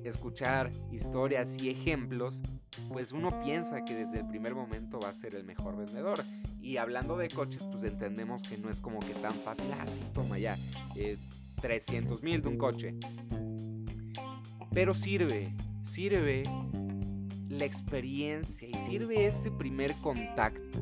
escuchar 0.04 0.70
historias 0.90 1.56
y 1.60 1.70
ejemplos, 1.70 2.40
pues 2.88 3.12
uno 3.12 3.42
piensa 3.42 3.84
que 3.84 3.94
desde 3.94 4.20
el 4.20 4.26
primer 4.26 4.54
momento 4.54 4.98
va 5.00 5.10
a 5.10 5.12
ser 5.12 5.34
el 5.34 5.44
mejor 5.44 5.76
vendedor. 5.76 6.24
Y 6.60 6.76
hablando 6.76 7.16
de 7.16 7.28
coches, 7.28 7.62
pues 7.70 7.84
entendemos 7.84 8.42
que 8.42 8.58
no 8.58 8.70
es 8.70 8.80
como 8.80 8.98
que 8.98 9.14
tan 9.14 9.34
fácil, 9.34 9.72
así 9.80 10.00
ah, 10.02 10.10
toma 10.12 10.38
ya, 10.38 10.58
300 11.60 12.18
eh, 12.18 12.24
mil 12.24 12.42
de 12.42 12.48
un 12.48 12.58
coche. 12.58 12.94
Pero 14.72 14.94
sirve, 14.94 15.54
sirve 15.82 16.42
la 17.48 17.64
experiencia 17.64 18.68
y 18.68 18.74
sirve 18.86 19.26
ese 19.26 19.50
primer 19.50 19.94
contacto. 19.96 20.78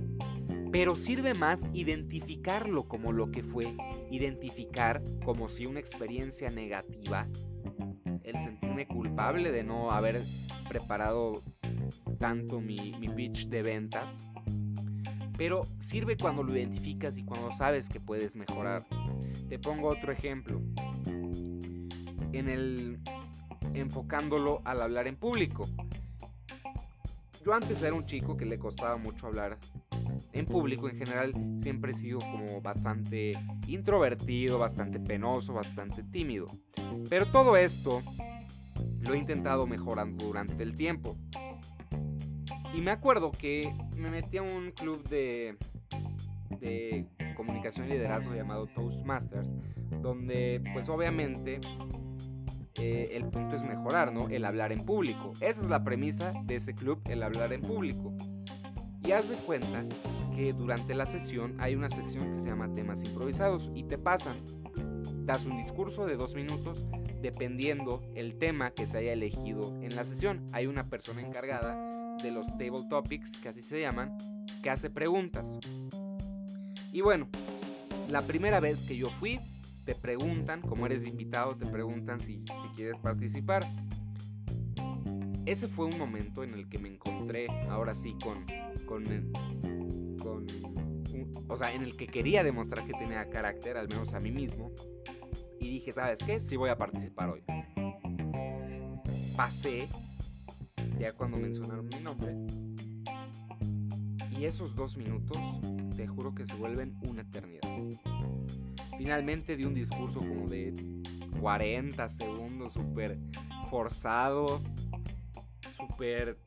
Pero 0.72 0.96
sirve 0.96 1.35
más 1.35 1.68
identificarlo 1.72 2.88
como 2.88 3.12
lo 3.12 3.31
que 3.31 3.42
fue, 3.42 3.76
identificar 4.11 5.02
como 5.24 5.48
si 5.48 5.66
una 5.66 5.81
experiencia 5.81 6.50
negativa, 6.50 7.29
el 8.24 8.40
sentirme 8.40 8.87
culpable 8.87 9.52
de 9.52 9.62
no 9.62 9.92
haber 9.92 10.22
preparado 10.68 11.42
tanto 12.18 12.61
mi, 12.61 12.92
pitch 13.14 13.48
de 13.48 13.62
ventas, 13.62 14.26
pero 15.37 15.62
sirve 15.79 16.16
cuando 16.16 16.42
lo 16.42 16.57
identificas 16.57 17.16
y 17.18 17.24
cuando 17.24 17.52
sabes 17.52 17.88
que 17.88 18.00
puedes 18.00 18.35
mejorar. 18.35 18.85
Te 19.48 19.59
pongo 19.59 19.88
otro 19.88 20.12
ejemplo. 20.12 20.61
En 22.33 22.48
el 22.48 23.00
enfocándolo 23.74 24.62
al 24.64 24.83
hablar 24.83 25.07
en 25.07 25.16
público. 25.16 25.68
Yo 27.44 27.55
antes 27.55 27.83
era 27.83 27.94
un 27.94 28.07
chico 28.07 28.37
que 28.37 28.44
le 28.44 28.59
costaba 28.59 28.96
mucho 28.96 29.26
hablar 29.26 29.59
en 30.38 30.46
público 30.46 30.88
en 30.88 30.96
general 30.96 31.33
siempre 31.57 31.92
he 31.92 31.94
sido 31.94 32.18
como 32.18 32.61
bastante 32.61 33.33
introvertido, 33.66 34.59
bastante 34.59 35.01
penoso, 35.01 35.55
bastante 35.55 36.03
tímido. 36.03 36.46
Pero 37.09 37.31
todo 37.31 37.57
esto 37.57 38.03
lo 39.01 39.14
he 39.14 39.18
intentado 39.18 39.66
mejorar 39.66 40.14
durante 40.14 40.62
el 40.62 40.75
tiempo. 40.75 41.16
Y 42.75 42.81
me 42.83 42.90
acuerdo 42.90 43.33
que 43.33 43.72
me 43.96 44.11
metí 44.11 44.37
a 44.37 44.42
un 44.42 44.72
club 44.72 45.03
de, 45.09 45.57
de 46.61 47.07
comunicación 47.35 47.87
y 47.87 47.90
liderazgo 47.90 48.35
llamado 48.35 48.66
Toastmasters, 48.66 49.49
donde 50.03 50.62
pues 50.75 50.88
obviamente 50.90 51.61
eh, 52.79 53.11
el 53.12 53.25
punto 53.25 53.57
es 53.57 53.62
mejorar, 53.62 54.12
¿no? 54.12 54.29
El 54.29 54.44
hablar 54.44 54.72
en 54.72 54.85
público. 54.85 55.33
Esa 55.40 55.62
es 55.62 55.70
la 55.70 55.83
premisa 55.83 56.35
de 56.44 56.57
ese 56.57 56.75
club, 56.75 57.01
el 57.07 57.22
hablar 57.22 57.55
en 57.55 57.62
público. 57.62 58.14
Y 59.07 59.12
haz 59.12 59.29
de 59.29 59.37
cuenta 59.37 59.85
que 60.35 60.53
durante 60.53 60.92
la 60.92 61.07
sesión 61.07 61.55
hay 61.61 61.77
una 61.77 61.88
sección 61.88 62.33
que 62.33 62.40
se 62.40 62.49
llama 62.49 62.75
temas 62.75 63.05
improvisados 63.05 63.71
y 63.73 63.85
te 63.85 63.99
pasan. 63.99 64.42
Das 65.25 65.47
un 65.47 65.57
discurso 65.57 66.07
de 66.07 66.16
dos 66.16 66.35
minutos 66.35 66.88
dependiendo 67.23 68.03
el 68.16 68.37
tema 68.37 68.73
que 68.73 68.88
se 68.88 68.99
haya 68.99 69.12
elegido 69.12 69.73
en 69.81 69.95
la 69.95 70.05
sesión. 70.05 70.45
Hay 70.53 70.66
una 70.66 70.90
persona 70.90 71.21
encargada 71.21 72.16
de 72.21 72.33
los 72.33 72.49
table 72.57 72.85
topics, 72.90 73.37
que 73.38 73.49
así 73.49 73.62
se 73.62 73.81
llaman, 73.81 74.19
que 74.61 74.71
hace 74.71 74.90
preguntas. 74.90 75.57
Y 76.92 77.01
bueno, 77.01 77.29
la 78.09 78.23
primera 78.23 78.59
vez 78.59 78.83
que 78.83 78.97
yo 78.97 79.11
fui, 79.11 79.38
te 79.85 79.95
preguntan, 79.95 80.62
como 80.62 80.85
eres 80.85 81.07
invitado, 81.07 81.57
te 81.57 81.66
preguntan 81.66 82.19
si, 82.19 82.42
si 82.61 82.69
quieres 82.75 82.99
participar. 82.99 83.71
Ese 85.45 85.69
fue 85.69 85.87
un 85.87 85.97
momento 85.97 86.42
en 86.42 86.55
el 86.55 86.69
que 86.69 86.79
me 86.79 86.88
encontré, 86.88 87.47
ahora 87.71 87.95
sí, 87.95 88.16
con, 88.21 88.45
con, 88.87 89.05
con 90.22 90.46
o 91.49 91.57
sea, 91.57 91.72
en 91.72 91.83
el 91.83 91.96
que 91.96 92.07
quería 92.07 92.42
demostrar 92.42 92.87
que 92.87 92.92
tenía 92.92 93.29
carácter, 93.29 93.77
al 93.77 93.88
menos 93.88 94.14
a 94.14 94.20
mí 94.20 94.31
mismo. 94.31 94.72
Y 95.61 95.70
dije, 95.70 95.92
¿sabes 95.92 96.18
qué? 96.25 96.40
Sí 96.40 96.57
voy 96.57 96.70
a 96.70 96.77
participar 96.77 97.31
hoy. 97.31 97.42
Pasé 99.37 99.88
ya 100.99 101.12
cuando 101.12 101.37
mencionaron 101.37 101.88
mi 101.88 102.01
nombre. 102.01 102.35
Y 104.38 104.44
esos 104.44 104.75
dos 104.75 104.96
minutos, 104.96 105.38
te 105.96 106.07
juro 106.07 106.35
que 106.35 106.46
se 106.46 106.55
vuelven 106.55 106.99
una 107.03 107.22
eternidad. 107.22 107.68
Finalmente 108.99 109.57
di 109.57 109.64
un 109.64 109.75
discurso 109.75 110.18
como 110.18 110.46
de 110.46 110.75
40 111.40 112.09
segundos, 112.09 112.72
súper 112.72 113.18
forzado, 113.70 114.62
súper... 115.77 116.38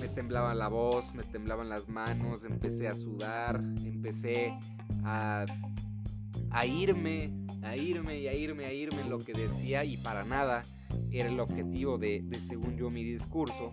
Me 0.00 0.08
temblaba 0.08 0.54
la 0.54 0.68
voz, 0.68 1.14
me 1.14 1.22
temblaban 1.22 1.68
las 1.68 1.88
manos, 1.88 2.44
empecé 2.44 2.88
a 2.88 2.94
sudar, 2.94 3.62
empecé 3.84 4.52
a, 5.04 5.44
a 6.50 6.66
irme, 6.66 7.32
a 7.62 7.76
irme 7.76 8.18
y 8.20 8.28
a 8.28 8.34
irme, 8.34 8.64
a 8.66 8.72
irme 8.72 9.02
en 9.02 9.10
lo 9.10 9.18
que 9.18 9.32
decía 9.32 9.84
y 9.84 9.96
para 9.96 10.24
nada 10.24 10.62
era 11.10 11.28
el 11.28 11.40
objetivo 11.40 11.98
de, 11.98 12.24
según 12.46 12.76
yo, 12.76 12.90
mi 12.90 13.04
discurso. 13.04 13.72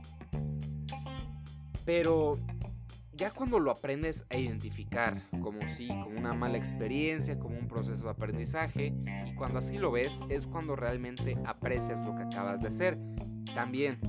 Pero 1.85 2.37
ya 3.13 3.31
cuando 3.31 3.59
lo 3.59 3.71
aprendes 3.71 4.25
a 4.29 4.37
identificar 4.37 5.21
como 5.41 5.59
sí, 5.75 5.87
como 5.87 6.17
una 6.17 6.33
mala 6.33 6.57
experiencia, 6.57 7.37
como 7.37 7.57
un 7.57 7.67
proceso 7.67 8.05
de 8.05 8.09
aprendizaje, 8.09 8.93
y 9.27 9.35
cuando 9.35 9.59
así 9.59 9.77
lo 9.77 9.91
ves, 9.91 10.19
es 10.29 10.47
cuando 10.47 10.75
realmente 10.75 11.37
aprecias 11.45 12.05
lo 12.05 12.15
que 12.15 12.23
acabas 12.23 12.61
de 12.61 12.69
hacer. 12.69 12.97
También, 13.53 13.99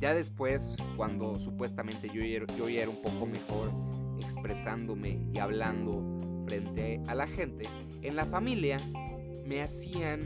ya 0.00 0.14
después, 0.14 0.76
cuando 0.96 1.34
supuestamente 1.36 2.08
yo, 2.08 2.22
yo 2.56 2.68
ya 2.68 2.82
era 2.82 2.90
un 2.90 3.02
poco 3.02 3.26
mejor 3.26 3.70
expresándome 4.20 5.30
y 5.32 5.38
hablando 5.38 6.44
frente 6.46 7.02
a 7.06 7.14
la 7.14 7.26
gente, 7.26 7.68
en 8.02 8.16
la 8.16 8.26
familia 8.26 8.78
me 9.46 9.62
hacían 9.62 10.20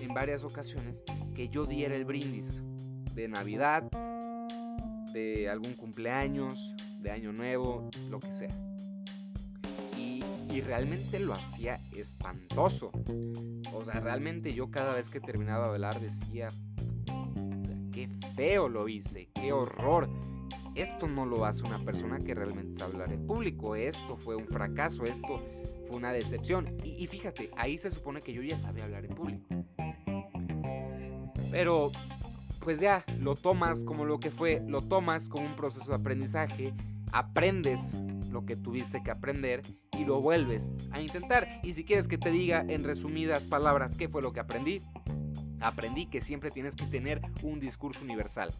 en 0.00 0.14
varias 0.14 0.44
ocasiones 0.44 1.02
que 1.34 1.48
yo 1.48 1.66
diera 1.66 1.94
el 1.94 2.04
brindis 2.04 2.62
de 3.14 3.28
Navidad, 3.28 3.88
de 5.12 5.48
algún 5.48 5.74
cumpleaños, 5.74 6.74
de 6.98 7.10
Año 7.10 7.32
Nuevo, 7.32 7.90
lo 8.08 8.18
que 8.20 8.32
sea. 8.32 8.54
Y, 9.98 10.22
y, 10.50 10.60
realmente 10.60 11.20
lo 11.20 11.34
hacía 11.34 11.78
espantoso. 11.96 12.90
O 13.72 13.84
sea, 13.84 14.00
realmente 14.00 14.52
yo 14.52 14.70
cada 14.70 14.94
vez 14.94 15.08
que 15.08 15.20
terminaba 15.20 15.68
de 15.68 15.74
hablar 15.74 16.00
decía, 16.00 16.48
qué 17.92 18.08
feo 18.34 18.68
lo 18.68 18.88
hice, 18.88 19.28
qué 19.34 19.52
horror. 19.52 20.08
Esto 20.74 21.06
no 21.06 21.26
lo 21.26 21.44
hace 21.44 21.62
una 21.62 21.84
persona 21.84 22.18
que 22.18 22.34
realmente 22.34 22.74
sabe 22.74 22.94
hablar 22.94 23.12
en 23.12 23.26
público. 23.26 23.76
Esto 23.76 24.16
fue 24.16 24.34
un 24.34 24.46
fracaso, 24.46 25.04
esto 25.04 25.42
fue 25.86 25.96
una 25.96 26.12
decepción. 26.12 26.76
Y, 26.82 27.06
fíjate, 27.06 27.50
ahí 27.56 27.76
se 27.76 27.90
supone 27.90 28.22
que 28.22 28.32
yo 28.32 28.42
ya 28.42 28.56
sabía 28.56 28.84
hablar 28.84 29.04
en 29.04 29.14
público. 29.14 29.46
Pero 31.50 31.92
pues 32.60 32.80
ya 32.80 33.04
lo 33.18 33.34
tomas 33.34 33.82
como 33.82 34.04
lo 34.04 34.20
que 34.20 34.30
fue, 34.30 34.62
lo 34.66 34.80
tomas 34.82 35.28
como 35.28 35.44
un 35.44 35.56
proceso 35.56 35.90
de 35.90 35.96
aprendizaje, 35.96 36.72
aprendes 37.12 37.94
lo 38.30 38.46
que 38.46 38.56
tuviste 38.56 39.02
que 39.02 39.10
aprender 39.10 39.62
y 39.98 40.04
lo 40.04 40.20
vuelves 40.20 40.70
a 40.92 41.00
intentar. 41.00 41.60
Y 41.62 41.74
si 41.74 41.84
quieres 41.84 42.08
que 42.08 42.18
te 42.18 42.30
diga 42.30 42.64
en 42.66 42.84
resumidas 42.84 43.44
palabras 43.44 43.96
qué 43.96 44.08
fue 44.08 44.22
lo 44.22 44.32
que 44.32 44.40
aprendí, 44.40 44.80
aprendí 45.62 46.06
que 46.06 46.20
siempre 46.20 46.50
tienes 46.50 46.76
que 46.76 46.86
tener 46.86 47.20
un 47.42 47.60
discurso 47.60 48.04
universal. 48.04 48.50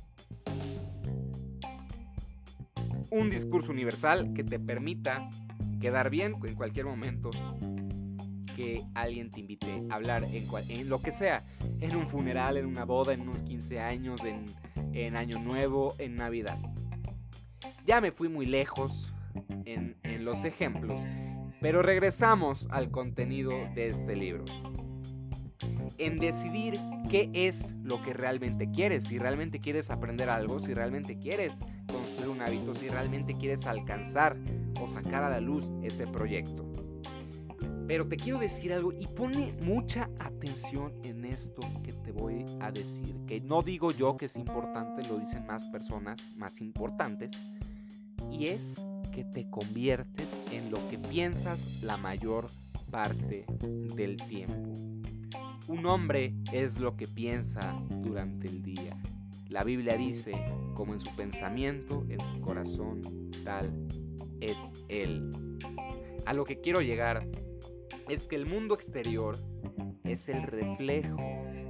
Un 3.11 3.29
discurso 3.31 3.73
universal 3.73 4.33
que 4.35 4.45
te 4.45 4.59
permita 4.59 5.29
quedar 5.81 6.11
bien 6.11 6.37
en 6.45 6.55
cualquier 6.55 6.87
momento 6.87 7.31
que 8.57 8.85
alguien 8.95 9.31
te 9.31 9.41
invite 9.41 9.83
a 9.91 9.95
hablar 9.95 10.25
en, 10.25 10.89
lo 10.89 11.01
que 11.01 11.13
sea, 11.13 11.45
en 11.81 11.97
un 11.97 12.09
funeral, 12.09 12.57
en 12.57 12.67
una 12.67 12.85
boda, 12.85 13.13
en 13.13 13.23
unos 13.23 13.43
15 13.43 13.81
años, 13.81 14.23
en, 14.25 14.45
en 14.93 15.17
Año 15.17 15.39
Nuevo, 15.39 15.95
en 15.99 16.17
Navidad. 16.17 16.59
Ya 17.87 18.01
me 18.01 18.13
fui 18.13 18.29
muy 18.29 18.47
lejos 18.47 19.13
en, 19.65 19.97
en 20.03 20.25
los 20.25 20.45
ejemplos, 20.45 21.01
pero 21.61 21.83
regresamos 21.83 22.69
al 22.71 22.91
contenido 22.91 23.51
de 23.75 23.89
este 23.89 24.17
libro. 24.17 24.45
En 25.99 26.19
decidir 26.19 26.81
qué 27.11 27.31
es 27.33 27.75
lo 27.83 28.03
que 28.03 28.13
realmente 28.13 28.71
quieres, 28.71 29.05
si 29.05 29.19
realmente 29.19 29.61
quieres 29.61 29.91
aprender 29.91 30.31
algo, 30.31 30.59
si 30.59 30.75
realmente 30.75 31.19
quieres 31.19 31.55
construir 31.87 32.29
un 32.29 32.43
hábito, 32.43 32.75
si 32.75 32.89
realmente 32.89 33.35
quieres 33.35 33.67
alcanzar 33.67 34.37
o 34.81 34.89
sacar 34.89 35.23
a 35.23 35.31
la 35.31 35.41
luz 35.41 35.71
ese 35.83 36.07
proyecto. 36.07 36.73
Pero 37.87 38.09
te 38.09 38.17
quiero 38.17 38.39
decir 38.39 38.73
algo 38.73 38.93
y 38.93 39.07
pone 39.07 39.53
mucha 39.65 40.09
atención 40.19 40.93
en 41.03 41.25
esto 41.25 41.61
que 41.83 41.93
te 41.93 42.13
voy 42.13 42.47
a 42.61 42.71
decir. 42.71 43.15
Que 43.27 43.41
no 43.41 43.63
digo 43.63 43.91
yo 43.91 44.17
que 44.17 44.27
es 44.27 44.37
importante, 44.37 45.07
lo 45.07 45.19
dicen 45.19 45.47
más 45.47 45.67
personas 45.67 46.21
más 46.37 46.61
importantes. 46.61 47.31
Y 48.31 48.47
es 48.47 48.83
que 49.13 49.25
te 49.25 49.51
conviertes 49.51 50.29
en 50.51 50.71
lo 50.71 50.79
que 50.89 50.99
piensas 50.99 51.69
la 51.83 51.97
mayor 51.97 52.47
parte 52.91 53.45
del 53.95 54.17
tiempo. 54.17 54.92
Un 55.73 55.87
hombre 55.87 56.35
es 56.53 56.79
lo 56.79 56.99
que 56.99 57.07
piensa 57.07 57.83
durante 57.89 58.47
el 58.47 58.63
día. 58.63 58.95
La 59.49 59.65
Biblia 59.65 59.97
dice, 59.97 60.35
como 60.75 60.93
en 60.93 61.01
su 61.01 61.17
pensamiento, 61.17 62.05
en 62.11 62.21
su 62.21 62.43
corazón, 62.43 63.01
tal 63.43 63.89
es 64.43 64.59
él. 64.91 65.31
A 66.27 66.35
lo 66.35 66.45
que 66.45 66.61
quiero 66.61 66.83
llegar 66.83 67.27
es 68.11 68.27
que 68.29 68.37
el 68.37 68.45
mundo 68.45 68.75
exterior 68.75 69.35
es 70.05 70.29
el 70.29 70.43
reflejo 70.43 71.17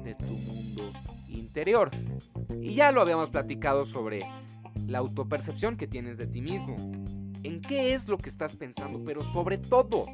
de 0.02 0.16
tu 0.16 0.34
mundo 0.34 0.90
interior. 1.28 1.88
Y 2.60 2.74
ya 2.74 2.90
lo 2.90 3.02
habíamos 3.02 3.30
platicado 3.30 3.84
sobre 3.84 4.26
la 4.84 4.98
autopercepción 4.98 5.76
que 5.76 5.86
tienes 5.86 6.18
de 6.18 6.26
ti 6.26 6.40
mismo. 6.40 6.74
¿En 7.44 7.60
qué 7.60 7.94
es 7.94 8.08
lo 8.08 8.18
que 8.18 8.30
estás 8.30 8.56
pensando? 8.56 9.04
Pero 9.04 9.22
sobre 9.22 9.58
todo, 9.58 10.06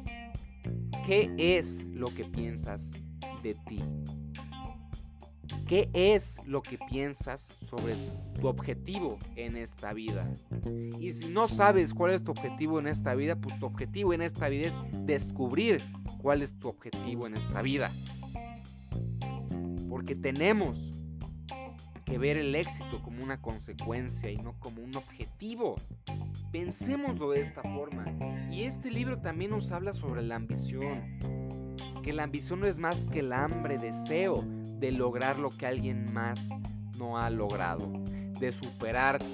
¿qué 1.07 1.33
es 1.39 1.83
lo 1.85 2.13
que 2.13 2.25
piensas 2.25 2.83
de 3.41 3.55
ti? 3.55 3.81
¿Qué 5.67 5.89
es 5.93 6.35
lo 6.45 6.61
que 6.61 6.79
piensas 6.89 7.47
sobre 7.59 7.95
tu 8.39 8.47
objetivo 8.47 9.19
en 9.35 9.55
esta 9.55 9.93
vida? 9.93 10.27
Y 10.99 11.11
si 11.11 11.27
no 11.27 11.47
sabes 11.47 11.93
cuál 11.93 12.13
es 12.13 12.23
tu 12.23 12.31
objetivo 12.31 12.79
en 12.79 12.87
esta 12.87 13.13
vida, 13.13 13.35
pues 13.35 13.59
tu 13.59 13.67
objetivo 13.67 14.13
en 14.13 14.21
esta 14.21 14.49
vida 14.49 14.69
es 14.69 14.75
descubrir 15.05 15.81
cuál 16.21 16.41
es 16.41 16.57
tu 16.57 16.69
objetivo 16.69 17.27
en 17.27 17.37
esta 17.37 17.61
vida. 17.61 17.91
Porque 19.89 20.15
tenemos 20.15 20.79
que 22.03 22.17
ver 22.17 22.37
el 22.37 22.55
éxito 22.55 23.03
como 23.03 23.23
una 23.23 23.39
consecuencia 23.39 24.31
y 24.31 24.37
no 24.37 24.53
como 24.59 24.81
un 24.81 24.95
objetivo. 24.95 25.75
Pensémoslo 26.51 27.29
de 27.29 27.41
esta 27.41 27.61
forma. 27.61 28.05
Y 28.51 28.63
este 28.63 28.89
libro 28.89 29.21
también 29.21 29.51
nos 29.51 29.71
habla 29.71 29.93
sobre 29.93 30.23
la 30.23 30.35
ambición. 30.35 31.38
Que 32.03 32.13
la 32.13 32.23
ambición 32.23 32.61
no 32.61 32.67
es 32.67 32.77
más 32.77 33.05
que 33.05 33.19
el 33.19 33.33
hambre, 33.33 33.77
deseo 33.77 34.43
de 34.79 34.91
lograr 34.91 35.37
lo 35.37 35.49
que 35.49 35.65
alguien 35.65 36.11
más 36.13 36.39
no 36.97 37.17
ha 37.17 37.29
logrado. 37.29 37.91
De 38.39 38.51
superarte 38.51 39.25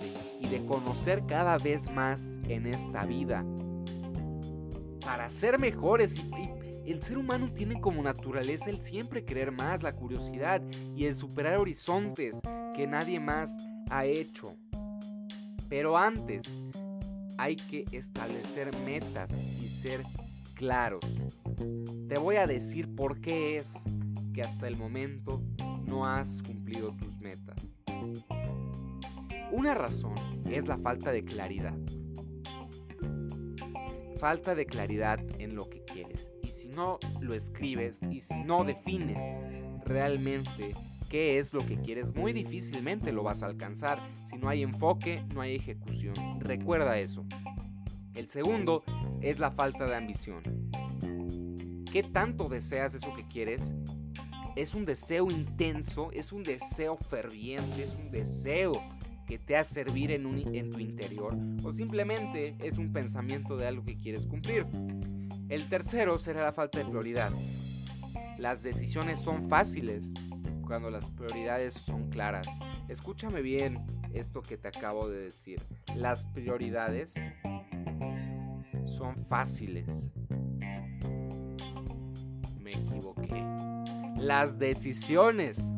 y 0.42 0.48
de 0.48 0.66
conocer 0.66 1.24
cada 1.28 1.58
vez 1.58 1.92
más 1.92 2.40
en 2.48 2.66
esta 2.68 3.06
vida. 3.06 3.46
Para 5.02 5.30
ser 5.30 5.60
mejores 5.60 6.20
el 6.86 7.02
ser 7.02 7.18
humano 7.18 7.52
tiene 7.52 7.82
como 7.82 8.04
naturaleza 8.04 8.70
el 8.70 8.82
siempre 8.82 9.26
querer 9.26 9.52
más, 9.52 9.82
la 9.82 9.94
curiosidad 9.94 10.62
y 10.96 11.06
el 11.06 11.16
superar 11.16 11.58
horizontes 11.58 12.40
que 12.76 12.86
nadie 12.86 13.20
más 13.20 13.50
ha 13.90 14.06
hecho. 14.06 14.56
Pero 15.68 15.98
antes 15.98 16.46
hay 17.38 17.56
que 17.56 17.86
establecer 17.92 18.72
metas 18.86 19.32
y 19.32 19.70
ser 19.70 20.04
claros. 20.56 21.04
Te 22.08 22.18
voy 22.18 22.38
a 22.38 22.48
decir 22.48 22.96
por 22.96 23.22
qué 23.22 23.58
es 23.58 23.84
que 24.34 24.42
hasta 24.42 24.68
el 24.68 24.78
momento 24.78 25.44
no 25.86 26.08
has 26.08 26.42
cumplido 26.42 26.96
tus 26.96 27.20
metas. 27.20 27.56
Una 29.52 29.76
razón 29.76 30.16
es 30.50 30.68
la 30.68 30.78
falta 30.78 31.12
de 31.12 31.24
claridad. 31.24 31.78
Falta 34.18 34.56
de 34.56 34.66
claridad 34.66 35.20
en 35.40 35.56
lo 35.56 35.70
que 35.70 35.84
quieres. 35.84 36.32
Y 36.42 36.48
si 36.48 36.70
no 36.70 36.98
lo 37.20 37.34
escribes 37.34 38.02
y 38.10 38.22
si 38.22 38.34
no 38.44 38.64
defines 38.64 39.40
realmente 39.86 40.74
qué 41.10 41.38
es 41.38 41.54
lo 41.54 41.60
que 41.60 41.78
quieres, 41.78 42.16
muy 42.16 42.34
difícilmente 42.34 43.12
lo 43.12 43.24
vas 43.24 43.44
a 43.44 43.48
alcanzar. 43.48 44.00
Si 44.28 44.38
no 44.38 44.50
hay 44.50 44.64
enfoque, 44.64 45.24
no 45.34 45.42
hay 45.42 45.56
ejecución. 45.56 46.16
Recuerda 46.40 46.98
eso. 46.98 47.26
El 48.16 48.30
segundo 48.30 48.84
es 49.26 49.40
la 49.40 49.50
falta 49.50 49.88
de 49.88 49.96
ambición. 49.96 50.44
¿Qué 51.92 52.04
tanto 52.04 52.48
deseas 52.48 52.94
eso 52.94 53.12
que 53.16 53.26
quieres? 53.26 53.74
Es 54.56 54.76
un 54.76 54.86
deseo 54.86 55.32
intenso, 55.32 56.12
es 56.12 56.32
un 56.32 56.44
deseo 56.44 56.96
ferviente, 56.96 57.84
es 57.84 57.96
un 57.96 58.12
deseo 58.12 58.74
que 59.26 59.40
te 59.40 59.58
hace 59.58 59.74
servir 59.74 60.12
en, 60.12 60.56
en 60.56 60.70
tu 60.70 60.80
interior 60.80 61.36
o 61.64 61.74
simplemente 61.74 62.56
es 62.60 62.78
un 62.78 62.94
pensamiento 62.94 63.58
de 63.58 63.66
algo 63.66 63.84
que 63.84 63.98
quieres 63.98 64.28
cumplir. 64.28 64.68
El 65.50 65.68
tercero 65.70 66.20
será 66.20 66.44
la 66.44 66.54
falta 66.54 66.78
de 66.78 66.86
prioridad. 66.86 67.32
Las 68.38 68.62
decisiones 68.62 69.20
son 69.20 69.50
fáciles 69.50 70.14
cuando 70.68 70.92
las 70.92 71.10
prioridades 71.10 71.74
son 71.74 72.10
claras. 72.12 72.48
Escúchame 72.90 73.42
bien 73.42 73.84
esto 74.14 74.44
que 74.44 74.58
te 74.58 74.68
acabo 74.68 75.10
de 75.10 75.20
decir. 75.20 75.60
Las 75.96 76.26
prioridades 76.28 77.16
son 78.86 79.26
fáciles. 79.26 80.12
Me 82.60 82.72
equivoqué. 82.72 83.44
Las 84.18 84.58
decisiones 84.58 85.74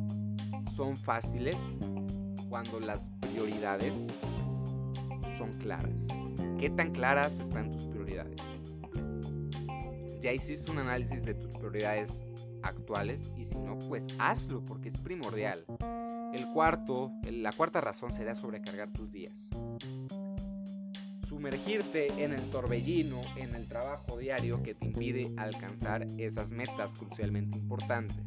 son 0.76 0.96
fáciles 0.98 1.58
cuando 2.50 2.80
las 2.80 3.10
prioridades 3.20 3.96
son 5.38 5.52
claras. 5.60 6.08
¿Qué 6.60 6.70
tan 6.70 6.92
claras 6.92 7.40
están 7.40 7.72
tus 7.72 7.86
prioridades? 7.86 8.42
Ya 10.22 10.32
hiciste 10.32 10.72
un 10.72 10.80
análisis 10.80 11.24
de 11.26 11.34
tus 11.34 11.56
prioridades 11.58 12.24
actuales 12.64 13.32
y 13.38 13.46
si 13.46 13.56
no, 13.58 13.78
pues 13.88 14.08
hazlo 14.20 14.64
porque 14.66 14.90
es 14.90 14.98
primordial. 14.98 15.64
El 16.34 16.48
cuarto, 16.54 17.12
la 17.32 17.52
cuarta 17.52 17.82
razón 17.82 18.12
será 18.12 18.36
sobrecargar 18.36 18.92
tus 18.92 19.12
días. 19.12 19.50
Sumergirte 21.38 22.08
en 22.24 22.34
el 22.34 22.50
torbellino, 22.50 23.22
en 23.36 23.54
el 23.54 23.68
trabajo 23.68 24.18
diario 24.18 24.64
que 24.64 24.74
te 24.74 24.88
impide 24.88 25.36
alcanzar 25.38 26.08
esas 26.18 26.50
metas 26.50 26.96
crucialmente 26.96 27.60
importantes. 27.60 28.26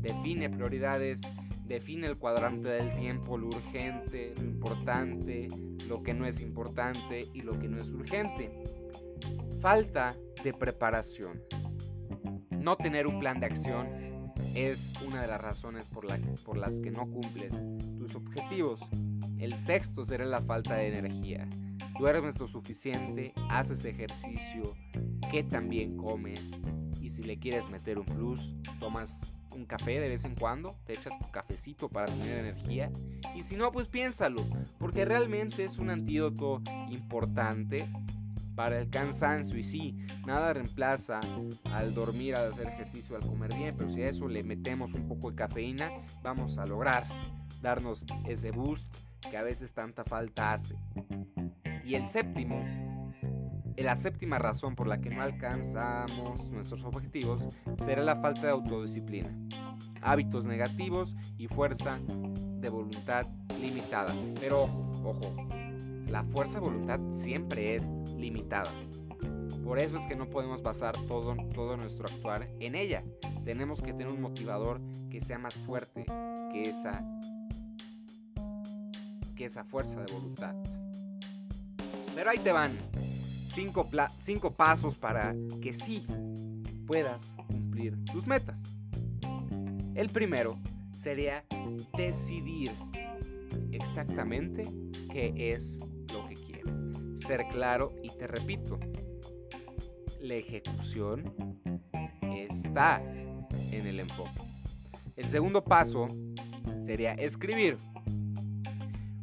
Define 0.00 0.50
prioridades, 0.50 1.20
define 1.68 2.08
el 2.08 2.18
cuadrante 2.18 2.68
del 2.70 2.90
tiempo, 2.98 3.38
lo 3.38 3.46
urgente, 3.46 4.34
lo 4.36 4.42
importante, 4.42 5.46
lo 5.86 6.02
que 6.02 6.12
no 6.12 6.26
es 6.26 6.40
importante 6.40 7.28
y 7.32 7.42
lo 7.42 7.56
que 7.56 7.68
no 7.68 7.80
es 7.80 7.88
urgente. 7.88 8.50
Falta 9.60 10.16
de 10.42 10.52
preparación. 10.52 11.40
No 12.50 12.76
tener 12.76 13.06
un 13.06 13.20
plan 13.20 13.38
de 13.38 13.46
acción 13.46 14.34
es 14.56 14.92
una 15.06 15.22
de 15.22 15.28
las 15.28 15.40
razones 15.40 15.88
por, 15.88 16.04
por 16.42 16.56
las 16.56 16.80
que 16.80 16.90
no 16.90 17.08
cumples 17.08 17.54
tus 17.96 18.16
objetivos. 18.16 18.80
El 19.40 19.54
sexto 19.54 20.04
será 20.04 20.26
la 20.26 20.42
falta 20.42 20.74
de 20.74 20.98
energía. 20.98 21.48
Duermes 21.98 22.38
lo 22.38 22.46
suficiente, 22.46 23.32
haces 23.48 23.86
ejercicio, 23.86 24.76
que 25.30 25.42
también 25.42 25.96
comes. 25.96 26.50
Y 27.00 27.08
si 27.08 27.22
le 27.22 27.38
quieres 27.38 27.70
meter 27.70 27.98
un 27.98 28.04
plus, 28.04 28.54
tomas 28.78 29.32
un 29.52 29.64
café 29.64 29.98
de 29.98 30.08
vez 30.10 30.26
en 30.26 30.34
cuando, 30.34 30.76
te 30.84 30.92
echas 30.92 31.18
tu 31.18 31.30
cafecito 31.30 31.88
para 31.88 32.12
tener 32.12 32.38
energía. 32.38 32.92
Y 33.34 33.42
si 33.42 33.56
no, 33.56 33.72
pues 33.72 33.88
piénsalo, 33.88 34.46
porque 34.78 35.06
realmente 35.06 35.64
es 35.64 35.78
un 35.78 35.88
antídoto 35.88 36.60
importante 36.90 37.88
para 38.54 38.78
el 38.78 38.90
cansancio. 38.90 39.56
Y 39.56 39.62
sí, 39.62 39.96
nada 40.26 40.52
reemplaza 40.52 41.18
al 41.64 41.94
dormir, 41.94 42.34
al 42.34 42.52
hacer 42.52 42.66
ejercicio, 42.66 43.16
al 43.16 43.26
comer 43.26 43.54
bien, 43.54 43.74
pero 43.74 43.90
si 43.90 44.02
a 44.02 44.10
eso 44.10 44.28
le 44.28 44.44
metemos 44.44 44.92
un 44.92 45.08
poco 45.08 45.30
de 45.30 45.36
cafeína, 45.36 45.90
vamos 46.22 46.58
a 46.58 46.66
lograr 46.66 47.06
darnos 47.62 48.04
ese 48.26 48.50
boost 48.50 48.94
que 49.28 49.36
a 49.36 49.42
veces 49.42 49.72
tanta 49.72 50.04
falta 50.04 50.52
hace. 50.52 50.76
Y 51.84 51.94
el 51.94 52.06
séptimo, 52.06 52.64
la 53.76 53.96
séptima 53.96 54.38
razón 54.38 54.76
por 54.76 54.86
la 54.86 55.00
que 55.00 55.10
no 55.10 55.22
alcanzamos 55.22 56.50
nuestros 56.50 56.84
objetivos 56.84 57.42
será 57.82 58.02
la 58.02 58.16
falta 58.16 58.42
de 58.42 58.50
autodisciplina, 58.50 59.34
hábitos 60.02 60.46
negativos 60.46 61.14
y 61.38 61.48
fuerza 61.48 61.98
de 62.60 62.68
voluntad 62.68 63.26
limitada. 63.60 64.14
Pero 64.38 64.64
ojo, 64.64 65.00
ojo, 65.04 65.48
la 66.06 66.24
fuerza 66.24 66.60
de 66.60 66.66
voluntad 66.66 67.00
siempre 67.10 67.74
es 67.74 67.88
limitada. 68.16 68.70
Por 69.64 69.78
eso 69.78 69.96
es 69.96 70.06
que 70.06 70.16
no 70.16 70.28
podemos 70.28 70.62
basar 70.62 70.96
todo, 71.06 71.36
todo 71.54 71.76
nuestro 71.76 72.06
actuar 72.06 72.48
en 72.58 72.74
ella. 72.74 73.04
Tenemos 73.44 73.80
que 73.80 73.92
tener 73.92 74.08
un 74.08 74.20
motivador 74.20 74.80
que 75.10 75.20
sea 75.20 75.38
más 75.38 75.54
fuerte 75.54 76.04
que 76.52 76.68
esa, 76.68 77.04
esa 79.44 79.64
fuerza 79.64 80.00
de 80.00 80.12
voluntad. 80.12 80.54
Pero 82.14 82.30
ahí 82.30 82.38
te 82.38 82.52
van. 82.52 82.76
Cinco, 83.50 83.88
cinco 84.18 84.52
pasos 84.52 84.96
para 84.96 85.34
que 85.60 85.72
sí 85.72 86.04
puedas 86.86 87.34
cumplir 87.46 88.04
tus 88.04 88.26
metas. 88.26 88.74
El 89.94 90.08
primero 90.08 90.58
sería 90.92 91.44
decidir 91.96 92.70
exactamente 93.72 94.64
qué 95.10 95.52
es 95.52 95.80
lo 96.12 96.26
que 96.28 96.34
quieres. 96.34 96.84
Ser 97.16 97.46
claro 97.48 97.94
y 98.02 98.10
te 98.10 98.26
repito, 98.26 98.78
la 100.20 100.34
ejecución 100.34 101.58
está 102.22 103.02
en 103.02 103.86
el 103.86 104.00
enfoque. 104.00 104.40
El 105.16 105.28
segundo 105.28 105.62
paso 105.62 106.06
sería 106.84 107.12
escribir. 107.14 107.76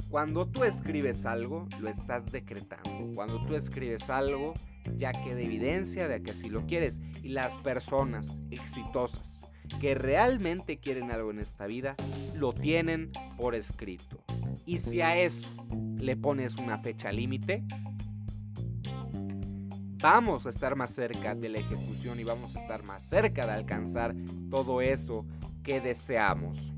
Cuando 0.09 0.47
tú 0.47 0.63
escribes 0.63 1.25
algo, 1.25 1.67
lo 1.81 1.89
estás 1.89 2.31
decretando. 2.31 3.13
Cuando 3.13 3.43
tú 3.45 3.55
escribes 3.55 4.09
algo, 4.09 4.53
ya 4.95 5.11
queda 5.11 5.41
evidencia 5.41 6.07
de 6.07 6.23
que 6.23 6.31
así 6.31 6.49
lo 6.49 6.65
quieres. 6.65 6.99
Y 7.21 7.29
las 7.29 7.57
personas 7.57 8.39
exitosas, 8.49 9.41
que 9.81 9.95
realmente 9.95 10.79
quieren 10.79 11.11
algo 11.11 11.31
en 11.31 11.39
esta 11.39 11.67
vida, 11.67 11.95
lo 12.33 12.53
tienen 12.53 13.11
por 13.37 13.53
escrito. 13.53 14.23
Y 14.65 14.77
si 14.77 15.01
a 15.01 15.17
eso 15.17 15.49
le 15.97 16.15
pones 16.15 16.55
una 16.55 16.77
fecha 16.77 17.11
límite, 17.11 17.65
vamos 20.01 20.45
a 20.45 20.49
estar 20.49 20.77
más 20.77 20.91
cerca 20.91 21.35
de 21.35 21.49
la 21.49 21.59
ejecución 21.59 22.17
y 22.19 22.23
vamos 22.23 22.55
a 22.55 22.61
estar 22.61 22.83
más 22.85 23.03
cerca 23.03 23.45
de 23.45 23.51
alcanzar 23.51 24.15
todo 24.49 24.81
eso 24.81 25.25
que 25.63 25.81
deseamos. 25.81 26.73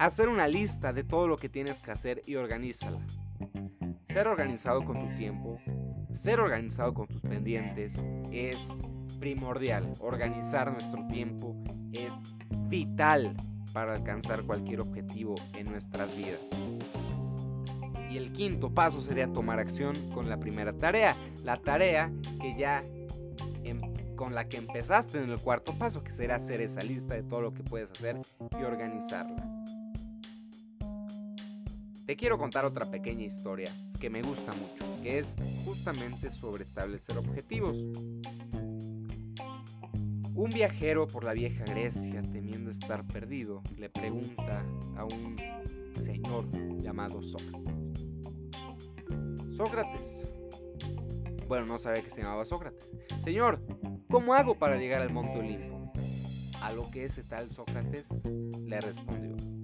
Hacer 0.00 0.30
una 0.30 0.48
lista 0.48 0.94
de 0.94 1.04
todo 1.04 1.28
lo 1.28 1.36
que 1.36 1.50
tienes 1.50 1.82
que 1.82 1.90
hacer 1.90 2.22
y 2.24 2.36
organízala. 2.36 3.00
Ser 4.00 4.28
organizado 4.28 4.82
con 4.82 4.98
tu 4.98 5.14
tiempo, 5.18 5.60
ser 6.10 6.40
organizado 6.40 6.94
con 6.94 7.06
tus 7.06 7.20
pendientes 7.20 8.02
es 8.32 8.80
primordial. 9.18 9.92
Organizar 10.00 10.72
nuestro 10.72 11.06
tiempo 11.08 11.54
es 11.92 12.14
vital 12.70 13.36
para 13.74 13.92
alcanzar 13.92 14.44
cualquier 14.44 14.80
objetivo 14.80 15.34
en 15.52 15.70
nuestras 15.70 16.16
vidas. 16.16 16.40
Y 18.10 18.16
el 18.16 18.32
quinto 18.32 18.72
paso 18.72 19.02
sería 19.02 19.30
tomar 19.30 19.58
acción 19.58 20.10
con 20.12 20.30
la 20.30 20.38
primera 20.38 20.72
tarea. 20.72 21.14
La 21.44 21.58
tarea 21.58 22.10
que 22.40 22.56
ya 22.56 22.82
em, 23.64 23.82
con 24.16 24.34
la 24.34 24.48
que 24.48 24.56
empezaste 24.56 25.22
en 25.22 25.28
el 25.28 25.38
cuarto 25.38 25.76
paso, 25.78 26.02
que 26.02 26.12
será 26.12 26.36
hacer 26.36 26.62
esa 26.62 26.82
lista 26.82 27.12
de 27.12 27.22
todo 27.22 27.42
lo 27.42 27.52
que 27.52 27.62
puedes 27.62 27.90
hacer 27.90 28.16
y 28.58 28.64
organizarla. 28.64 29.59
Te 32.10 32.16
quiero 32.16 32.38
contar 32.38 32.64
otra 32.64 32.90
pequeña 32.90 33.22
historia 33.22 33.72
que 34.00 34.10
me 34.10 34.20
gusta 34.20 34.52
mucho, 34.52 35.00
que 35.00 35.20
es 35.20 35.36
justamente 35.64 36.32
sobre 36.32 36.64
establecer 36.64 37.16
objetivos. 37.16 37.76
Un 40.34 40.50
viajero 40.52 41.06
por 41.06 41.22
la 41.22 41.34
vieja 41.34 41.62
Grecia, 41.62 42.20
temiendo 42.22 42.72
estar 42.72 43.06
perdido, 43.06 43.62
le 43.78 43.90
pregunta 43.90 44.66
a 44.96 45.04
un 45.04 45.36
señor 45.94 46.50
llamado 46.80 47.22
Sócrates. 47.22 48.06
Sócrates. 49.52 50.26
Bueno, 51.46 51.66
no 51.66 51.78
sabe 51.78 52.02
que 52.02 52.10
se 52.10 52.22
llamaba 52.22 52.44
Sócrates. 52.44 52.96
Señor, 53.22 53.62
¿cómo 54.10 54.34
hago 54.34 54.58
para 54.58 54.78
llegar 54.78 55.00
al 55.00 55.12
Monte 55.12 55.38
Olimpo? 55.38 55.92
A 56.60 56.72
lo 56.72 56.90
que 56.90 57.04
ese 57.04 57.22
tal 57.22 57.52
Sócrates 57.52 58.24
le 58.24 58.80
respondió. 58.80 59.59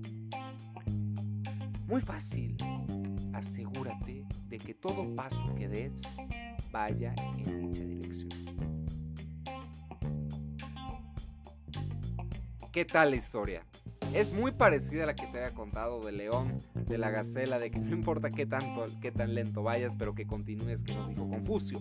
Muy 1.86 2.00
fácil. 2.00 2.56
Asegúrate 3.32 4.24
de 4.48 4.58
que 4.58 4.74
todo 4.74 5.14
paso 5.14 5.54
que 5.54 5.68
des 5.68 6.02
vaya 6.72 7.14
en 7.38 7.60
dicha 7.60 7.84
dirección. 7.84 8.30
¿Qué 12.72 12.84
tal 12.84 13.10
la 13.10 13.16
historia? 13.16 13.62
Es 14.12 14.32
muy 14.32 14.50
parecida 14.50 15.04
a 15.04 15.06
la 15.06 15.14
que 15.14 15.26
te 15.26 15.38
había 15.38 15.54
contado 15.54 16.00
del 16.00 16.18
león, 16.18 16.58
de 16.74 16.98
la 16.98 17.10
gacela, 17.10 17.58
de 17.58 17.70
que 17.70 17.78
no 17.78 17.94
importa 17.94 18.30
qué, 18.30 18.46
tanto, 18.46 18.86
qué 19.00 19.12
tan 19.12 19.34
lento 19.34 19.62
vayas, 19.62 19.94
pero 19.96 20.14
que 20.14 20.26
continúes, 20.26 20.82
que 20.82 20.92
nos 20.92 21.08
dijo 21.08 21.28
Confucio. 21.28 21.80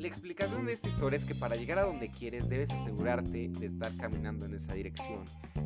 La 0.00 0.06
explicación 0.08 0.64
de 0.64 0.72
esta 0.72 0.88
historia 0.88 1.18
es 1.18 1.26
que 1.26 1.34
para 1.34 1.56
llegar 1.56 1.78
a 1.78 1.84
donde 1.84 2.08
quieres 2.08 2.48
debes 2.48 2.70
asegurarte 2.70 3.50
de 3.50 3.66
estar 3.66 3.94
caminando 3.98 4.46
en 4.46 4.54
esa 4.54 4.72
dirección, 4.72 5.24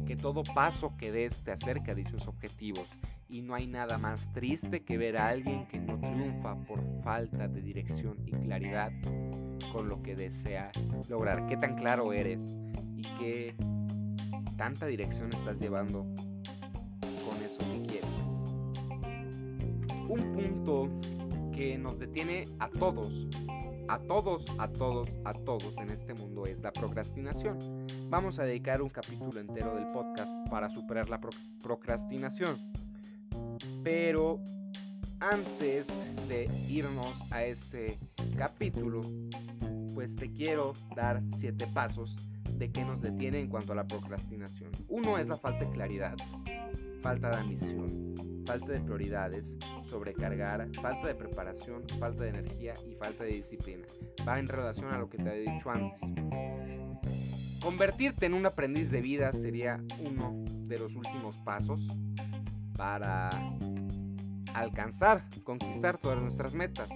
que 0.08 0.16
todo 0.16 0.42
paso 0.42 0.96
que 0.98 1.12
des 1.12 1.44
te 1.44 1.52
acerca 1.52 1.92
a 1.92 1.94
dichos 1.94 2.26
objetivos 2.26 2.88
y 3.28 3.42
no 3.42 3.54
hay 3.54 3.68
nada 3.68 3.96
más 3.96 4.32
triste 4.32 4.82
que 4.82 4.98
ver 4.98 5.18
a 5.18 5.28
alguien 5.28 5.68
que 5.68 5.78
no 5.78 6.00
triunfa 6.00 6.56
por 6.64 6.82
falta 7.04 7.46
de 7.46 7.62
dirección 7.62 8.18
y 8.26 8.32
claridad 8.32 8.90
con 9.72 9.88
lo 9.88 10.02
que 10.02 10.16
desea 10.16 10.72
lograr. 11.08 11.46
¿Qué 11.46 11.56
tan 11.56 11.76
claro 11.76 12.12
eres 12.12 12.56
y 12.96 13.02
qué 13.20 13.54
tanta 14.56 14.86
dirección 14.86 15.32
estás 15.32 15.60
llevando 15.60 16.06
con 17.24 17.40
eso 17.40 17.58
que 17.58 17.82
quieres. 17.86 18.10
Un 20.08 20.32
punto 20.34 20.90
que 21.54 21.78
nos 21.78 21.98
detiene 21.98 22.48
a 22.58 22.68
todos, 22.68 23.28
a 23.88 23.98
todos, 23.98 24.44
a 24.58 24.68
todos, 24.68 25.08
a 25.24 25.32
todos 25.32 25.78
en 25.78 25.90
este 25.90 26.14
mundo 26.14 26.46
es 26.46 26.62
la 26.62 26.72
procrastinación. 26.72 27.58
Vamos 28.08 28.38
a 28.38 28.44
dedicar 28.44 28.82
un 28.82 28.88
capítulo 28.88 29.38
entero 29.38 29.74
del 29.74 29.88
podcast 29.88 30.32
para 30.48 30.70
superar 30.70 31.08
la 31.08 31.20
procrastinación. 31.62 32.72
Pero 33.82 34.40
antes 35.20 35.86
de 36.28 36.50
irnos 36.68 37.20
a 37.30 37.44
ese 37.44 37.98
capítulo, 38.36 39.02
pues 39.94 40.16
te 40.16 40.32
quiero 40.32 40.72
dar 40.96 41.22
siete 41.38 41.66
pasos 41.66 42.16
de 42.56 42.70
qué 42.70 42.84
nos 42.84 43.00
detiene 43.00 43.40
en 43.40 43.48
cuanto 43.48 43.72
a 43.72 43.76
la 43.76 43.86
procrastinación. 43.86 44.70
Uno 44.88 45.18
es 45.18 45.28
la 45.28 45.36
falta 45.36 45.64
de 45.64 45.70
claridad, 45.70 46.16
falta 47.02 47.30
de 47.30 47.36
ambición, 47.36 48.14
falta 48.44 48.72
de 48.72 48.80
prioridades, 48.80 49.56
sobrecargar, 49.82 50.68
falta 50.80 51.08
de 51.08 51.14
preparación, 51.14 51.84
falta 51.98 52.24
de 52.24 52.30
energía 52.30 52.74
y 52.88 52.94
falta 52.94 53.24
de 53.24 53.32
disciplina. 53.32 53.86
Va 54.26 54.38
en 54.38 54.48
relación 54.48 54.92
a 54.92 54.98
lo 54.98 55.08
que 55.08 55.18
te 55.18 55.30
he 55.30 55.52
dicho 55.52 55.70
antes. 55.70 56.00
Convertirte 57.60 58.26
en 58.26 58.34
un 58.34 58.46
aprendiz 58.46 58.90
de 58.90 59.00
vida 59.00 59.32
sería 59.32 59.82
uno 60.04 60.44
de 60.66 60.78
los 60.78 60.94
últimos 60.94 61.38
pasos 61.38 61.80
para 62.76 63.30
alcanzar, 64.52 65.24
conquistar 65.44 65.98
todas 65.98 66.20
nuestras 66.20 66.54
metas. 66.54 66.90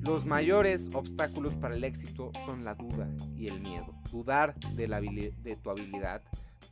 Los 0.00 0.26
mayores 0.26 0.90
obstáculos 0.92 1.56
para 1.56 1.74
el 1.74 1.84
éxito 1.84 2.32
son 2.44 2.64
la 2.64 2.74
duda 2.74 3.08
y 3.36 3.48
el 3.48 3.60
miedo. 3.60 3.94
Dudar 4.10 4.54
de, 4.74 4.88
la 4.88 5.00
de 5.00 5.58
tu 5.62 5.70
habilidad, 5.70 6.22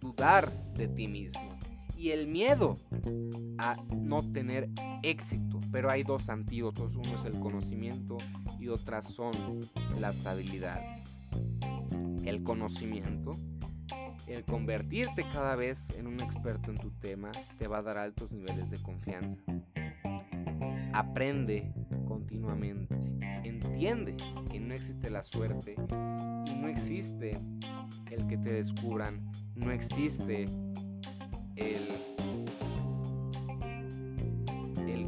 dudar 0.01 0.53
de 0.75 0.89
ti 0.89 1.09
mismo 1.09 1.59
y 1.99 2.13
el 2.13 2.29
miedo 2.29 2.79
a 3.59 3.77
no 3.93 4.23
tener 4.33 4.71
éxito. 5.03 5.59
Pero 5.73 5.91
hay 5.91 6.05
dos 6.05 6.29
antídotos, 6.29 6.95
uno 6.95 7.17
es 7.17 7.25
el 7.25 7.39
conocimiento 7.39 8.17
y 8.59 8.69
otras 8.69 9.13
son 9.13 9.33
las 9.99 10.25
habilidades. 10.25 11.19
El 12.25 12.43
conocimiento, 12.43 13.37
el 14.27 14.45
convertirte 14.45 15.25
cada 15.33 15.57
vez 15.57 15.91
en 15.99 16.07
un 16.07 16.21
experto 16.21 16.71
en 16.71 16.79
tu 16.79 16.91
tema, 16.93 17.33
te 17.59 17.67
va 17.67 17.79
a 17.79 17.83
dar 17.83 17.99
altos 17.99 18.33
niveles 18.33 18.71
de 18.71 18.79
confianza. 18.79 19.37
Aprende 20.93 21.73
continuamente. 22.07 22.95
Entiende 23.45 24.17
que 24.51 24.61
no 24.61 24.75
existe 24.75 25.11
la 25.11 25.23
suerte 25.23 25.75
y 25.75 26.55
no 26.55 26.69
existe 26.69 27.39
el 28.11 28.27
que 28.27 28.37
te 28.39 28.53
descubran, 28.53 29.31
no 29.55 29.71
existe 29.71 30.47
el, 31.59 31.89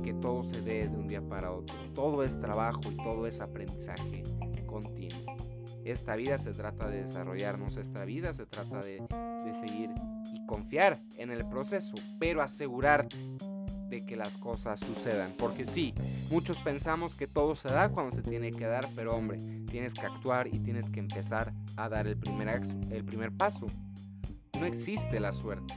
que 0.03 0.14
todo 0.14 0.42
se 0.42 0.61
dé 0.62 0.88
de 0.88 0.96
un 0.96 1.09
día 1.09 1.20
para 1.20 1.53
otro. 1.53 1.76
Todo 1.94 2.24
es 2.24 2.38
trabajo 2.38 2.80
y 2.90 2.96
todo 2.96 3.26
es 3.26 3.40
aprendizaje 3.40 4.24
continuo. 4.70 5.36
Esta 5.84 6.14
vida 6.14 6.38
se 6.38 6.53
trata 6.53 6.88
de 6.88 7.03
desarrollarnos, 7.03 7.76
esta 7.76 8.05
vida 8.05 8.32
se 8.32 8.46
trata 8.46 8.80
de, 8.80 9.03
de 9.44 9.55
seguir 9.55 9.90
y 10.32 10.46
confiar 10.46 11.01
en 11.16 11.30
el 11.30 11.44
proceso, 11.46 11.94
pero 12.18 12.42
asegurarte 12.42 13.16
de 13.88 14.07
que 14.07 14.14
las 14.14 14.38
cosas 14.38 14.78
sucedan. 14.78 15.34
Porque 15.36 15.66
sí, 15.66 15.94
muchos 16.30 16.61
pensamos 16.61 17.16
que 17.16 17.26
todo 17.26 17.57
se 17.57 17.68
da 17.68 17.88
cuando 17.88 18.14
se 18.14 18.22
tiene 18.22 18.53
que 18.53 18.66
dar, 18.66 18.88
pero 18.94 19.16
hombre, 19.16 19.38
tienes 19.70 19.94
que 19.94 20.07
actuar 20.07 20.46
y 20.46 20.61
tienes 20.61 20.90
que 20.90 21.01
empezar 21.01 21.53
a 21.76 21.88
dar 21.88 22.07
el 22.07 22.16
primer, 22.16 22.61
el 22.90 23.05
primer 23.05 23.32
paso. 23.32 23.66
No 24.59 24.66
existe 24.66 25.18
la 25.18 25.32
suerte. 25.32 25.74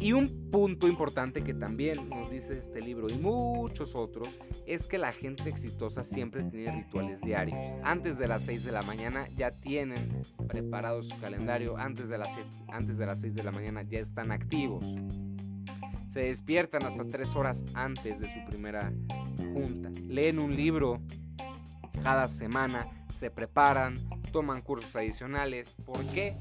Y 0.00 0.12
un 0.12 0.50
punto 0.50 0.88
importante 0.88 1.44
que 1.44 1.52
también 1.52 2.08
nos 2.08 2.30
dice 2.30 2.56
este 2.56 2.80
libro 2.80 3.08
y 3.10 3.14
muchos 3.14 3.94
otros 3.94 4.28
es 4.66 4.86
que 4.86 4.96
la 4.96 5.12
gente 5.12 5.48
exitosa 5.50 6.02
siempre 6.02 6.42
tiene 6.44 6.72
rituales 6.72 7.20
diarios. 7.20 7.62
Antes 7.84 8.18
de 8.18 8.26
las 8.26 8.42
6 8.42 8.64
de 8.64 8.72
la 8.72 8.82
mañana 8.82 9.28
ya 9.36 9.50
tienen 9.50 10.22
preparado 10.48 11.02
su 11.02 11.18
calendario, 11.20 11.76
antes 11.76 12.08
de 12.08 12.16
las, 12.16 12.30
antes 12.68 12.96
de 12.96 13.06
las 13.06 13.20
6 13.20 13.34
de 13.34 13.42
la 13.42 13.52
mañana 13.52 13.82
ya 13.82 14.00
están 14.00 14.32
activos 14.32 14.84
se 16.10 16.20
despiertan 16.22 16.84
hasta 16.84 17.04
tres 17.06 17.36
horas 17.36 17.64
antes 17.74 18.18
de 18.18 18.32
su 18.34 18.44
primera 18.44 18.92
junta, 19.52 19.90
leen 20.08 20.40
un 20.40 20.56
libro 20.56 21.00
cada 22.02 22.26
semana, 22.28 22.88
se 23.12 23.30
preparan, 23.30 23.94
toman 24.32 24.60
cursos 24.60 24.94
adicionales. 24.96 25.76
¿Por 25.84 26.04
qué? 26.06 26.36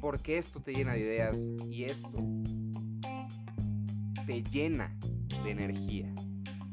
Porque 0.00 0.38
esto 0.38 0.60
te 0.60 0.72
llena 0.72 0.94
de 0.94 1.00
ideas 1.00 1.38
y 1.68 1.84
esto 1.84 2.10
te 4.26 4.42
llena 4.42 4.96
de 5.44 5.50
energía. 5.50 6.14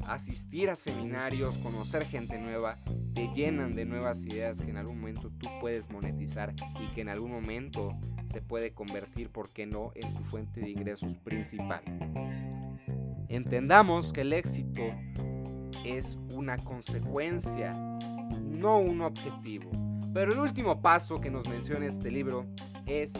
Asistir 0.06 0.70
a 0.70 0.76
seminarios, 0.76 1.58
conocer 1.58 2.06
gente 2.06 2.38
nueva, 2.38 2.78
te 3.14 3.28
llenan 3.34 3.74
de 3.74 3.84
nuevas 3.84 4.24
ideas 4.24 4.62
que 4.62 4.70
en 4.70 4.78
algún 4.78 5.00
momento 5.00 5.30
tú 5.38 5.48
puedes 5.60 5.90
monetizar 5.90 6.54
y 6.80 6.86
que 6.94 7.02
en 7.02 7.10
algún 7.10 7.32
momento 7.32 7.98
se 8.26 8.40
puede 8.40 8.72
convertir, 8.72 9.30
¿por 9.30 9.50
qué 9.50 9.66
no?, 9.66 9.92
en 9.94 10.14
tu 10.14 10.22
fuente 10.22 10.60
de 10.60 10.70
ingresos 10.70 11.16
principal. 11.18 11.82
Entendamos 13.28 14.12
que 14.12 14.22
el 14.22 14.32
éxito 14.32 14.82
es 15.84 16.18
una 16.32 16.56
consecuencia, 16.56 17.72
no 17.72 18.78
un 18.78 19.02
objetivo. 19.02 19.70
Pero 20.12 20.32
el 20.32 20.38
último 20.38 20.80
paso 20.80 21.20
que 21.20 21.30
nos 21.30 21.48
menciona 21.48 21.86
este 21.86 22.10
libro 22.10 22.46
es 22.86 23.12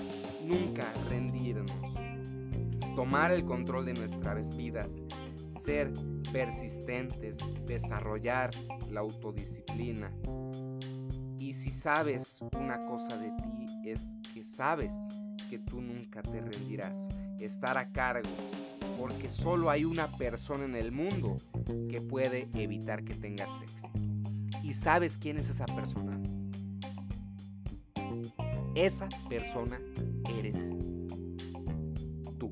nunca 0.44 0.92
rendirnos. 1.08 1.70
Tomar 2.96 3.30
el 3.30 3.44
control 3.44 3.86
de 3.86 3.94
nuestras 3.94 4.56
vidas, 4.56 5.00
ser 5.62 5.92
persistentes, 6.32 7.38
desarrollar 7.66 8.50
la 8.90 9.00
autodisciplina. 9.00 10.10
Y 11.38 11.52
si 11.52 11.70
sabes 11.70 12.40
una 12.58 12.84
cosa 12.86 13.16
de 13.16 13.30
ti 13.30 13.88
es 13.88 14.06
que 14.34 14.42
sabes 14.44 14.94
que 15.48 15.58
tú 15.58 15.80
nunca 15.80 16.22
te 16.22 16.40
rendirás. 16.40 17.08
Estar 17.38 17.78
a 17.78 17.90
cargo, 17.92 18.28
porque 18.98 19.30
solo 19.30 19.70
hay 19.70 19.84
una 19.84 20.08
persona 20.08 20.64
en 20.64 20.74
el 20.74 20.90
mundo 20.90 21.36
que 21.88 22.00
puede 22.00 22.48
evitar 22.54 23.04
que 23.04 23.14
tengas 23.14 23.62
éxito. 23.62 23.92
¿Y 24.62 24.74
sabes 24.74 25.18
quién 25.18 25.38
es 25.38 25.48
esa 25.48 25.66
persona? 25.66 26.20
Esa 28.74 29.08
persona 29.28 29.80
eres 30.28 30.74
tú. 32.38 32.50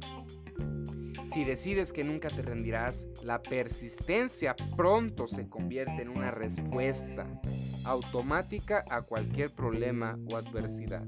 Si 1.29 1.45
decides 1.45 1.93
que 1.93 2.05
nunca 2.05 2.29
te 2.29 2.43
rendirás, 2.43 3.07
la 3.23 3.43
persistencia 3.43 4.57
pronto 4.77 5.27
se 5.27 5.49
convierte 5.49 6.03
en 6.03 6.09
una 6.09 6.31
respuesta 6.31 7.27
automática 7.85 8.85
a 8.91 9.03
cualquier 9.03 9.51
problema 9.51 10.19
o 10.31 10.37
adversidad. 10.37 11.05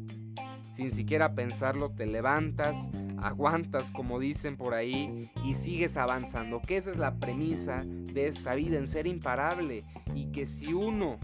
Sin 0.79 0.93
siquiera 0.93 1.35
pensarlo, 1.35 1.91
te 1.91 2.07
levantas, 2.07 2.77
aguantas 3.21 3.91
como 3.91 4.21
dicen 4.21 4.57
por 4.57 4.75
ahí 4.75 5.29
y 5.45 5.55
sigues 5.55 5.97
avanzando. 5.97 6.61
Que 6.61 6.77
esa 6.77 6.93
es 6.93 6.99
la 6.99 7.17
premisa 7.19 7.83
de 7.85 8.29
esta 8.29 8.55
vida, 8.55 8.79
en 8.79 8.87
ser 8.87 9.09
imparable. 9.09 9.85
Y 10.15 10.27
que 10.31 10.47
si 10.47 10.75
uno, 10.75 11.19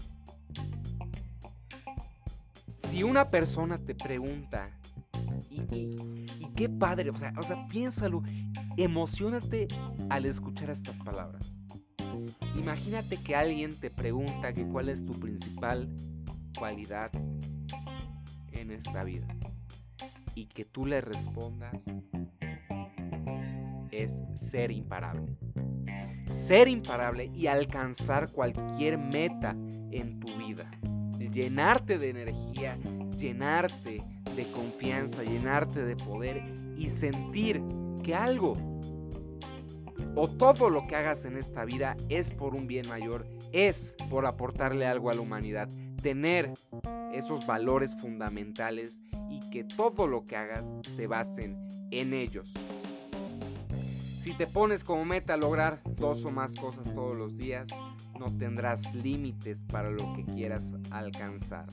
si 2.85 3.03
una 3.03 3.29
persona 3.29 3.77
te 3.77 3.95
pregunta, 3.95 4.69
y, 5.49 6.49
qué 6.55 6.69
padre, 6.69 7.09
o 7.09 7.15
sea, 7.15 7.33
o 7.37 7.67
piénsalo, 7.67 8.21
emocionate 8.77 9.67
al 10.09 10.25
escuchar 10.25 10.69
estas 10.69 10.97
palabras. 10.97 11.57
Imagínate 12.55 13.17
que 13.17 13.35
alguien 13.35 13.75
te 13.79 13.89
pregunta 13.89 14.53
que 14.53 14.65
cuál 14.65 14.89
es 14.89 15.05
tu 15.05 15.13
principal 15.13 15.93
cualidad 16.57 17.11
en 18.51 18.71
esta 18.71 19.03
vida 19.03 19.27
y 20.33 20.45
que 20.47 20.65
tú 20.65 20.85
le 20.85 21.01
respondas 21.01 21.85
es 23.91 24.23
ser 24.35 24.71
imparable. 24.71 25.37
Ser 26.29 26.67
imparable 26.67 27.31
y 27.33 27.47
alcanzar 27.47 28.31
cualquier 28.31 28.97
meta 28.97 29.55
en 29.91 30.19
tu 30.19 30.35
vida. 30.37 30.71
Llenarte 31.35 31.97
de 31.97 32.11
energía, 32.11 32.77
llenarte 33.19 34.01
de 34.37 34.51
confianza, 34.53 35.21
llenarte 35.21 35.83
de 35.83 35.97
poder 35.97 36.41
y 36.77 36.89
sentir 36.89 37.61
que 38.01 38.15
algo 38.15 38.53
o 40.15 40.29
todo 40.29 40.69
lo 40.69 40.87
que 40.87 40.95
hagas 40.95 41.25
en 41.25 41.37
esta 41.37 41.65
vida 41.65 41.97
es 42.07 42.31
por 42.31 42.55
un 42.55 42.67
bien 42.67 42.87
mayor, 42.87 43.27
es 43.51 43.97
por 44.09 44.25
aportarle 44.25 44.87
algo 44.87 45.09
a 45.09 45.13
la 45.13 45.19
humanidad, 45.19 45.67
tener 46.01 46.53
esos 47.11 47.45
valores 47.45 47.99
fundamentales 47.99 49.01
y 49.29 49.41
que 49.49 49.65
todo 49.65 50.07
lo 50.07 50.25
que 50.25 50.37
hagas 50.37 50.73
se 50.95 51.05
basen 51.05 51.57
en 51.91 52.13
ellos. 52.13 52.53
Si 54.23 54.33
te 54.37 54.47
pones 54.47 54.85
como 54.85 55.03
meta 55.03 55.35
lograr 55.35 55.81
dos 55.97 56.23
o 56.23 56.31
más 56.31 56.55
cosas 56.55 56.85
todos 56.95 57.17
los 57.17 57.35
días, 57.35 57.67
no 58.19 58.35
tendrás 58.37 58.93
límites 58.93 59.61
para 59.63 59.89
lo 59.89 60.13
que 60.13 60.23
quieras 60.25 60.73
alcanzar. 60.91 61.65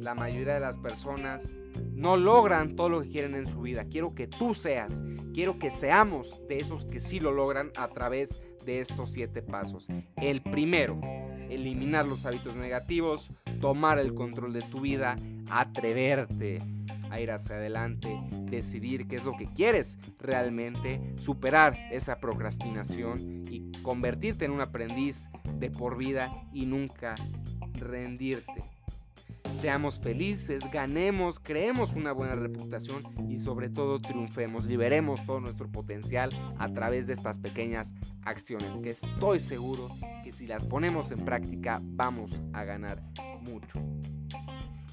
La 0.00 0.14
mayoría 0.14 0.54
de 0.54 0.60
las 0.60 0.78
personas 0.78 1.52
no 1.92 2.16
logran 2.16 2.76
todo 2.76 2.88
lo 2.88 3.02
que 3.02 3.10
quieren 3.10 3.34
en 3.34 3.46
su 3.46 3.60
vida. 3.60 3.84
Quiero 3.84 4.14
que 4.14 4.26
tú 4.26 4.54
seas, 4.54 5.02
quiero 5.34 5.58
que 5.58 5.70
seamos 5.70 6.40
de 6.48 6.58
esos 6.58 6.84
que 6.84 7.00
sí 7.00 7.20
lo 7.20 7.32
logran 7.32 7.70
a 7.76 7.88
través 7.88 8.40
de 8.64 8.80
estos 8.80 9.12
siete 9.12 9.42
pasos. 9.42 9.88
El 10.16 10.42
primero, 10.42 11.00
eliminar 11.50 12.06
los 12.06 12.24
hábitos 12.26 12.56
negativos, 12.56 13.30
tomar 13.60 13.98
el 13.98 14.14
control 14.14 14.52
de 14.52 14.62
tu 14.62 14.80
vida, 14.80 15.16
atreverte 15.50 16.60
a 17.12 17.20
ir 17.20 17.30
hacia 17.30 17.56
adelante, 17.56 18.18
decidir 18.44 19.06
qué 19.06 19.16
es 19.16 19.24
lo 19.24 19.36
que 19.36 19.44
quieres 19.44 19.98
realmente, 20.18 21.00
superar 21.16 21.78
esa 21.90 22.18
procrastinación 22.18 23.42
y 23.50 23.70
convertirte 23.82 24.46
en 24.46 24.50
un 24.50 24.62
aprendiz 24.62 25.28
de 25.58 25.70
por 25.70 25.98
vida 25.98 26.30
y 26.54 26.64
nunca 26.64 27.14
rendirte. 27.74 28.62
Seamos 29.60 30.00
felices, 30.00 30.64
ganemos, 30.72 31.38
creemos 31.38 31.92
una 31.92 32.12
buena 32.12 32.34
reputación 32.34 33.04
y 33.28 33.38
sobre 33.38 33.68
todo 33.68 34.00
triunfemos, 34.00 34.66
liberemos 34.66 35.24
todo 35.26 35.38
nuestro 35.38 35.70
potencial 35.70 36.30
a 36.58 36.72
través 36.72 37.06
de 37.06 37.12
estas 37.12 37.38
pequeñas 37.38 37.92
acciones 38.24 38.74
que 38.82 38.90
estoy 38.90 39.38
seguro 39.38 39.88
que 40.24 40.32
si 40.32 40.46
las 40.46 40.64
ponemos 40.64 41.10
en 41.10 41.24
práctica 41.24 41.80
vamos 41.82 42.40
a 42.54 42.64
ganar 42.64 43.02
mucho. 43.42 43.80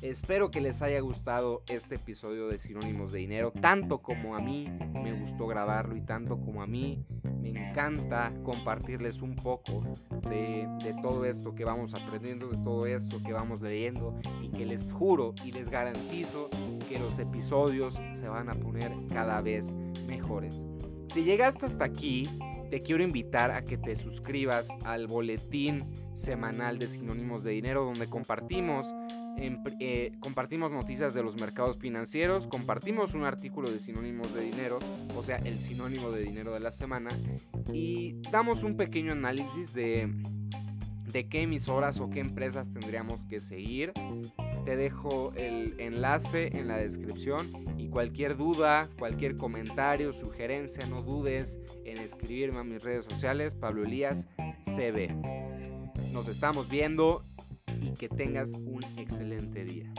Espero 0.02 0.50
que 0.50 0.62
les 0.62 0.82
haya 0.82 1.02
gustado 1.02 1.62
este 1.68 1.96
episodio 1.96 2.48
de 2.48 2.58
Sinónimos 2.58 3.12
de 3.12 3.20
Dinero, 3.20 3.52
tanto 3.52 3.98
como 3.98 4.34
a 4.34 4.40
mí 4.40 4.70
me 4.94 5.12
gustó 5.12 5.46
grabarlo 5.46 5.98
y 5.98 6.02
tanto 6.02 6.40
como 6.40 6.62
a 6.62 6.68
mí 6.68 7.04
me 7.42 7.50
encanta 7.50 8.32
compartirles 8.44 9.22
un 9.22 9.36
poco 9.36 9.84
de, 10.30 10.70
todo 11.02 11.26
esto 11.26 11.54
que 11.54 11.66
vamos 11.66 11.94
aprendiendo, 11.94 12.48
de 12.48 12.58
todo 12.64 12.86
esto 12.86 13.22
que 13.22 13.34
vamos 13.34 13.62
leyendo 13.62 14.18
y 14.42 14.48
que 14.48 14.66
les 14.66 14.94
juro 14.94 15.34
y 15.44 15.52
les 15.52 15.70
garantizo 15.70 16.50
que 16.88 16.98
los 16.98 17.20
episodios 17.20 18.00
se 18.14 18.30
van 18.30 18.48
a 18.48 18.56
poner 18.56 18.94
cada 19.10 19.42
vez 19.42 19.74
mejores. 20.08 20.64
Si 21.14 21.24
llegaste 21.24 21.66
hasta 21.66 21.84
aquí, 21.84 22.30
te 22.70 22.80
quiero 22.80 23.04
invitar 23.04 23.52
a 23.52 23.64
que 23.64 23.78
te 23.78 23.98
suscribas 23.98 24.70
al 24.86 25.08
boletín 25.08 25.92
semanal 26.14 26.80
de 26.80 26.88
Sinónimos 26.88 27.44
de 27.44 27.52
Dinero 27.52 27.84
donde 27.84 28.08
compartimos 28.08 28.94
eh, 29.80 30.12
compartimos 30.20 30.72
noticias 30.72 31.14
de 31.14 31.24
los 31.24 31.40
mercados 31.40 31.78
financieros, 31.78 32.48
compartimos 32.48 33.14
un 33.14 33.24
artículo 33.24 33.70
de 33.70 33.80
sinónimos 33.80 34.34
de 34.34 34.42
dinero, 34.42 34.80
o 35.16 35.24
sea, 35.24 35.38
el 35.38 35.60
sinónimo 35.60 36.12
de 36.12 36.22
dinero 36.22 36.54
de 36.54 36.60
la 36.60 36.72
semana, 36.72 37.10
y 37.72 38.22
damos 38.32 38.64
un 38.64 38.76
pequeño 38.76 39.14
análisis 39.14 39.74
de, 39.74 40.14
de 41.12 41.28
qué 41.28 41.42
emisoras 41.44 42.00
o 42.00 42.10
qué 42.10 42.20
empresas 42.20 42.70
tendríamos 42.72 43.26
que 43.26 43.40
seguir. 43.40 43.94
Te 44.66 44.76
dejo 44.76 45.34
el 45.36 45.80
enlace 45.80 46.58
en 46.58 46.68
la 46.68 46.78
descripción 46.78 47.52
y 47.78 47.88
cualquier 47.88 48.38
duda, 48.38 48.90
cualquier 49.00 49.36
comentario, 49.36 50.14
sugerencia, 50.14 50.86
no 50.86 51.02
dudes 51.02 51.58
en 51.86 51.98
escribirme 51.98 52.60
a 52.60 52.64
mis 52.64 52.84
redes 52.84 53.06
sociales, 53.06 53.56
Pablo 53.56 53.84
Elías 53.84 54.28
CB. 54.64 55.16
Nos 56.12 56.28
estamos 56.28 56.70
viendo 56.70 57.24
y 57.82 57.92
que 57.94 58.10
tengas 58.10 58.54
un 58.54 58.84
excelente 58.98 59.64
día. 59.64 59.92